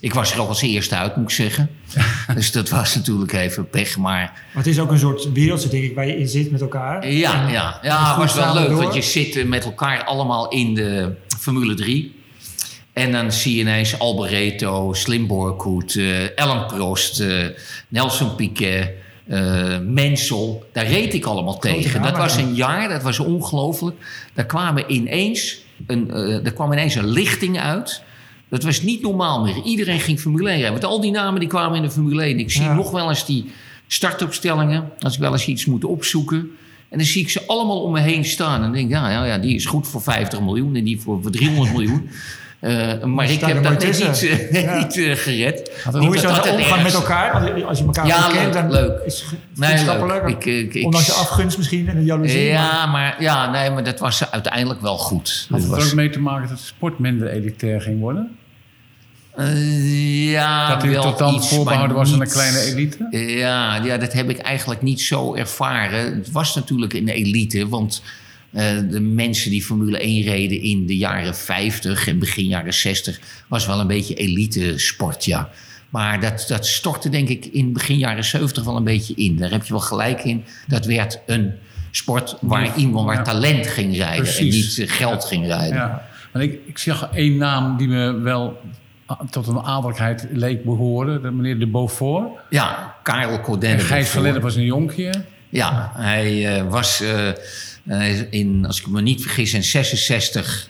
[0.00, 1.70] Ik was er ook als eerste uit, moet ik zeggen.
[2.34, 5.84] dus dat was natuurlijk even pech, maar Maar het is ook een soort wereldse, denk
[5.84, 7.10] ik, waar je in zit met elkaar.
[7.10, 8.68] ja, En- ja, ja goed was wel leuk.
[8.68, 8.82] door.
[8.82, 12.16] Want je zit met elkaar allemaal in de Formule 3.
[12.92, 17.46] En dan zie je ineens Alboreto, Slim Borkoet, eh Ellen Prost, eh,
[17.88, 18.90] Nelson Piquet,
[19.28, 20.68] eh Mensel.
[20.72, 22.02] Daar reed ik allemaal tegen.
[22.02, 23.96] Dat was een jaar, dat was ongelooflijk.
[24.34, 28.02] Daar, kwamen ineens een, eh er kwam ineens een lichting uit.
[28.48, 29.62] Dat was niet normaal meer.
[29.64, 30.80] Iedereen ging Formule 1 rijden.
[30.80, 32.38] Want al die namen die kwamen in de Formule 1.
[32.38, 32.74] Ik zie Ja.
[32.74, 33.44] nog wel eens die
[33.86, 34.90] startopstellingen.
[35.00, 36.38] Als ik wel eens iets moet opzoeken.
[36.88, 38.62] En dan zie ik ze allemaal om me heen staan.
[38.62, 40.74] En denk ik, ja, ja, ja die is goed voor 50 miljoen.
[40.76, 42.08] En die voor, voor 300 miljoen.
[42.60, 44.76] Eh, maar ik heb dat net niet, eh, Ja.
[44.78, 45.82] niet eh, gered.
[45.92, 47.32] Hoe is Dat- omgang met elkaar?
[47.64, 49.00] Als je elkaar Ja, kent, leuk, dan leuk.
[49.04, 50.22] is het Nee, leuk.
[50.26, 52.42] Ik, ik, ik, Ondanks je afgunst misschien en de jaloezie.
[52.44, 55.46] ja, maar, ja, nee, maar dat was uiteindelijk wel goed.
[55.50, 58.36] Had Dat het was- ook mee te maken dat de sport minder elitair ging worden?
[59.36, 63.06] Eh, ja, dat u wel tot dan iets, voorbehouden was aan een kleine elite?
[63.38, 66.14] Ja, ja, dat heb ik eigenlijk niet zo ervaren.
[66.14, 68.02] Het was natuurlijk een elite, want
[68.58, 73.20] eh, de mensen die Formule 1 reden in de jaren 50 en begin jaren 60
[73.48, 75.50] was wel een beetje elite sport, ja.
[75.90, 79.36] Maar dat, dat stortte denk ik in begin jaren 70 wel een beetje in.
[79.36, 80.44] Daar heb je wel gelijk in.
[80.66, 81.52] Dat werd een
[81.90, 83.22] sport waar iemand waar Ja.
[83.22, 84.76] talent ging rijden Precies.
[84.78, 85.76] en niet eh, geld ging rijden.
[85.76, 86.08] Ja.
[86.32, 88.60] Ik, ik zag één naam die me wel
[89.06, 91.22] ah, tot een adellijkheid leek behoren.
[91.22, 92.28] De meneer de Beaufort.
[92.50, 93.70] Ja, Karel Codin.
[93.70, 95.24] En Gijs Verleden was een jonkje.
[95.48, 97.02] Ja, hij eh, was
[98.30, 100.68] in, als ik me niet vergis, in 66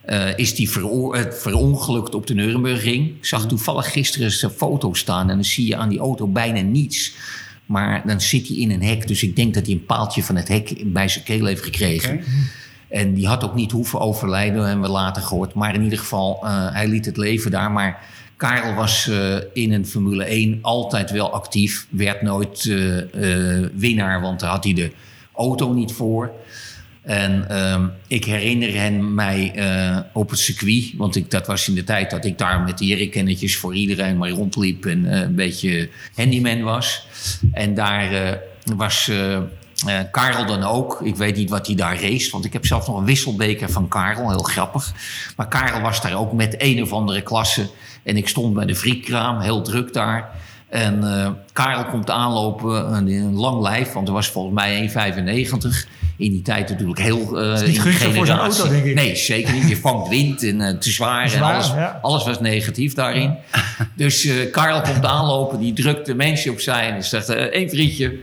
[0.00, 3.06] eh, is hij vero- eh, verongelukt op de Nurembergring.
[3.16, 6.60] Ik zag toevallig gisteren zijn foto staan en dan zie je aan die auto bijna
[6.60, 7.12] niets.
[7.66, 10.36] Maar dan zit hij in een hek, dus ik denk dat hij een paaltje van
[10.36, 12.20] het hek bij zijn keel heeft gekregen.
[12.88, 15.54] En die had ook niet hoeven overlijden, hebben we later gehoord.
[15.54, 17.70] Maar in ieder geval, eh, hij liet het leven daar.
[17.70, 18.02] Maar
[18.36, 21.86] Karel was eh, in een Formule 1 altijd wel actief.
[21.90, 22.98] Werd nooit eh,
[23.62, 24.92] eh, winnaar, want daar had hij de
[25.36, 26.32] auto niet voor.
[27.06, 30.92] En ehm, ik herinner hen mij eh, op het circuit.
[30.96, 34.16] Want ik, dat was in de tijd dat ik daar met de jerrycannetjes voor iedereen
[34.16, 34.86] maar rondliep.
[34.86, 37.06] En eh, een beetje handyman was.
[37.52, 38.32] En daar eh,
[38.76, 39.10] was...
[40.10, 41.00] Karel dan ook.
[41.04, 42.30] Ik weet niet wat hij daar race.
[42.30, 44.30] Want ik heb zelfs nog een wisselbeker van Karel.
[44.30, 44.92] Heel grappig.
[45.36, 47.68] Maar Karel was daar ook met een of andere klasse.
[48.02, 49.40] En ik stond bij de frietkraam.
[49.40, 50.30] Heel druk daar.
[50.68, 52.92] En uh, Karel komt aanlopen.
[52.92, 53.92] Een, een lang lijf.
[53.92, 55.86] Want er was volgens mij 1,95
[56.16, 58.94] in die tijd natuurlijk heel uh, niet gunstig voor zijn auto, denk ik.
[58.94, 59.68] Nee, zeker niet.
[59.68, 61.98] Je vangt wind en uh, te zwaar, zwaar, en alles, ja.
[62.02, 63.36] alles was negatief daarin.
[63.52, 63.64] Ja.
[63.96, 68.18] Dus uh, Karel komt aanlopen, die drukt de mensen opzij en zegt één frietje.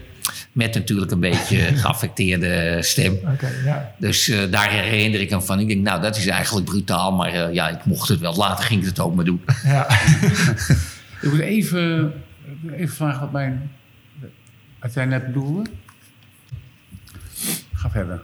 [0.51, 3.19] Met natuurlijk een beetje geaffecteerde stem.
[3.33, 3.91] Okay, ja.
[3.97, 5.59] Dus daar herinner ik hem van.
[5.59, 7.11] Ik denk, nou, dat is eigenlijk brutaal.
[7.11, 8.35] Maar ja, ik mocht het wel.
[8.35, 9.41] Later ging ik het ook maar doen.
[9.63, 9.87] Ja.
[11.21, 12.13] ik moet even,
[12.71, 13.71] even vragen wat mijn...
[14.79, 15.69] Wat jij net bedoelde.
[17.73, 18.23] Ga verder.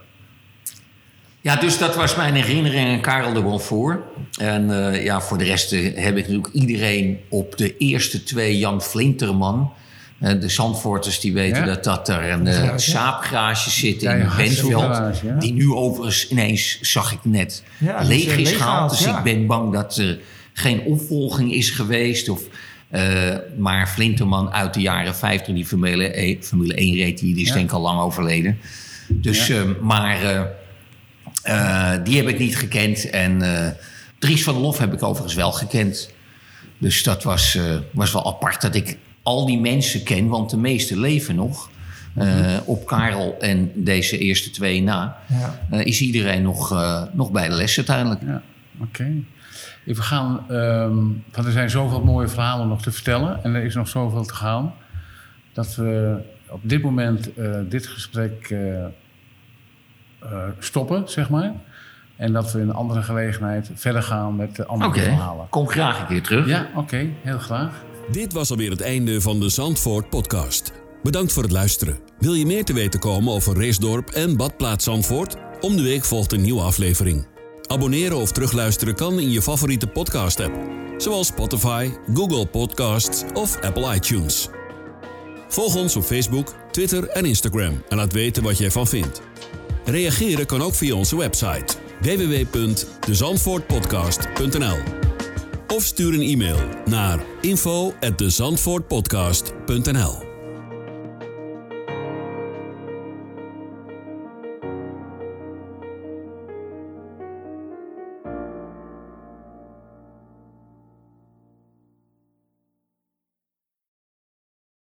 [1.40, 4.02] Ja, dus dat was mijn herinnering aan Karel de Bonfour.
[4.38, 8.58] En uh, ja, voor de rest uh, heb ik natuurlijk iedereen op de eerste twee
[8.58, 9.72] Jan Flinterman.
[10.20, 11.66] Uh, de Zandvoorters die weten ja?
[11.66, 15.22] dat, dat er een uh, saapgarage zit ja, in Bentveld.
[15.38, 17.62] Die nu overigens ineens, zag ik net,
[18.02, 18.90] leeg is gehaald.
[18.90, 20.18] Dus ik ben bang dat er
[20.52, 22.28] geen opvolging is geweest.
[22.28, 22.42] Of,
[23.58, 27.52] maar Flinterman uit de jaren 50, die Formule, e, Formule 1 reed, die, die is
[27.52, 28.58] denk ik al lang overleden.
[29.08, 29.62] Dus, ja.
[29.62, 30.40] uh, maar uh,
[31.48, 33.10] uh, die heb ik niet gekend.
[33.10, 33.42] En
[34.18, 36.10] Dries van der Lof heb ik overigens wel gekend.
[36.78, 37.58] Dus dat was,
[37.92, 41.70] was wel apart dat ik al die mensen ken, want de meeste leven nog.
[42.14, 42.60] Mm-hmm.
[42.64, 45.16] op Karel en deze eerste twee na,
[45.70, 45.78] ja.
[45.78, 46.70] is iedereen nog,
[47.12, 48.20] nog bij de les uiteindelijk.
[48.22, 48.42] Ja,
[48.80, 49.00] oké.
[49.00, 49.24] Okay.
[49.84, 53.74] We gaan, um, want er zijn zoveel mooie verhalen nog te vertellen en er is
[53.74, 54.74] nog zoveel te gaan,
[55.52, 56.18] dat we
[56.48, 58.84] op dit moment uh, dit gesprek uh,
[60.22, 61.52] uh, stoppen, zeg maar.
[62.16, 65.04] En dat we in een andere gelegenheid verder gaan met andere okay.
[65.04, 65.48] verhalen.
[65.48, 66.46] Kom graag een keer terug.
[66.46, 66.78] Ja, oké.
[66.78, 67.84] Okay, heel graag.
[68.10, 70.72] Dit was alweer het einde van de Zandvoort podcast.
[71.02, 71.98] Bedankt voor het luisteren.
[72.18, 75.36] Wil je meer te weten komen over Reesdorp en Badplaats Zandvoort?
[75.60, 77.39] Om de week volgt een nieuwe aflevering.
[77.70, 80.58] Abonneren of terugluisteren kan in je favoriete podcast-app.
[80.96, 84.48] Zoals Spotify, Google Podcasts of Apple iTunes.
[85.48, 89.20] Volg ons op Facebook, Twitter en Instagram en laat weten wat je ervan vindt.
[89.84, 94.76] Reageren kan ook via onze website www.dezandvoortpodcast.nl
[95.68, 100.29] of stuur een e-mail naar info@dezandvoortpodcast.nl.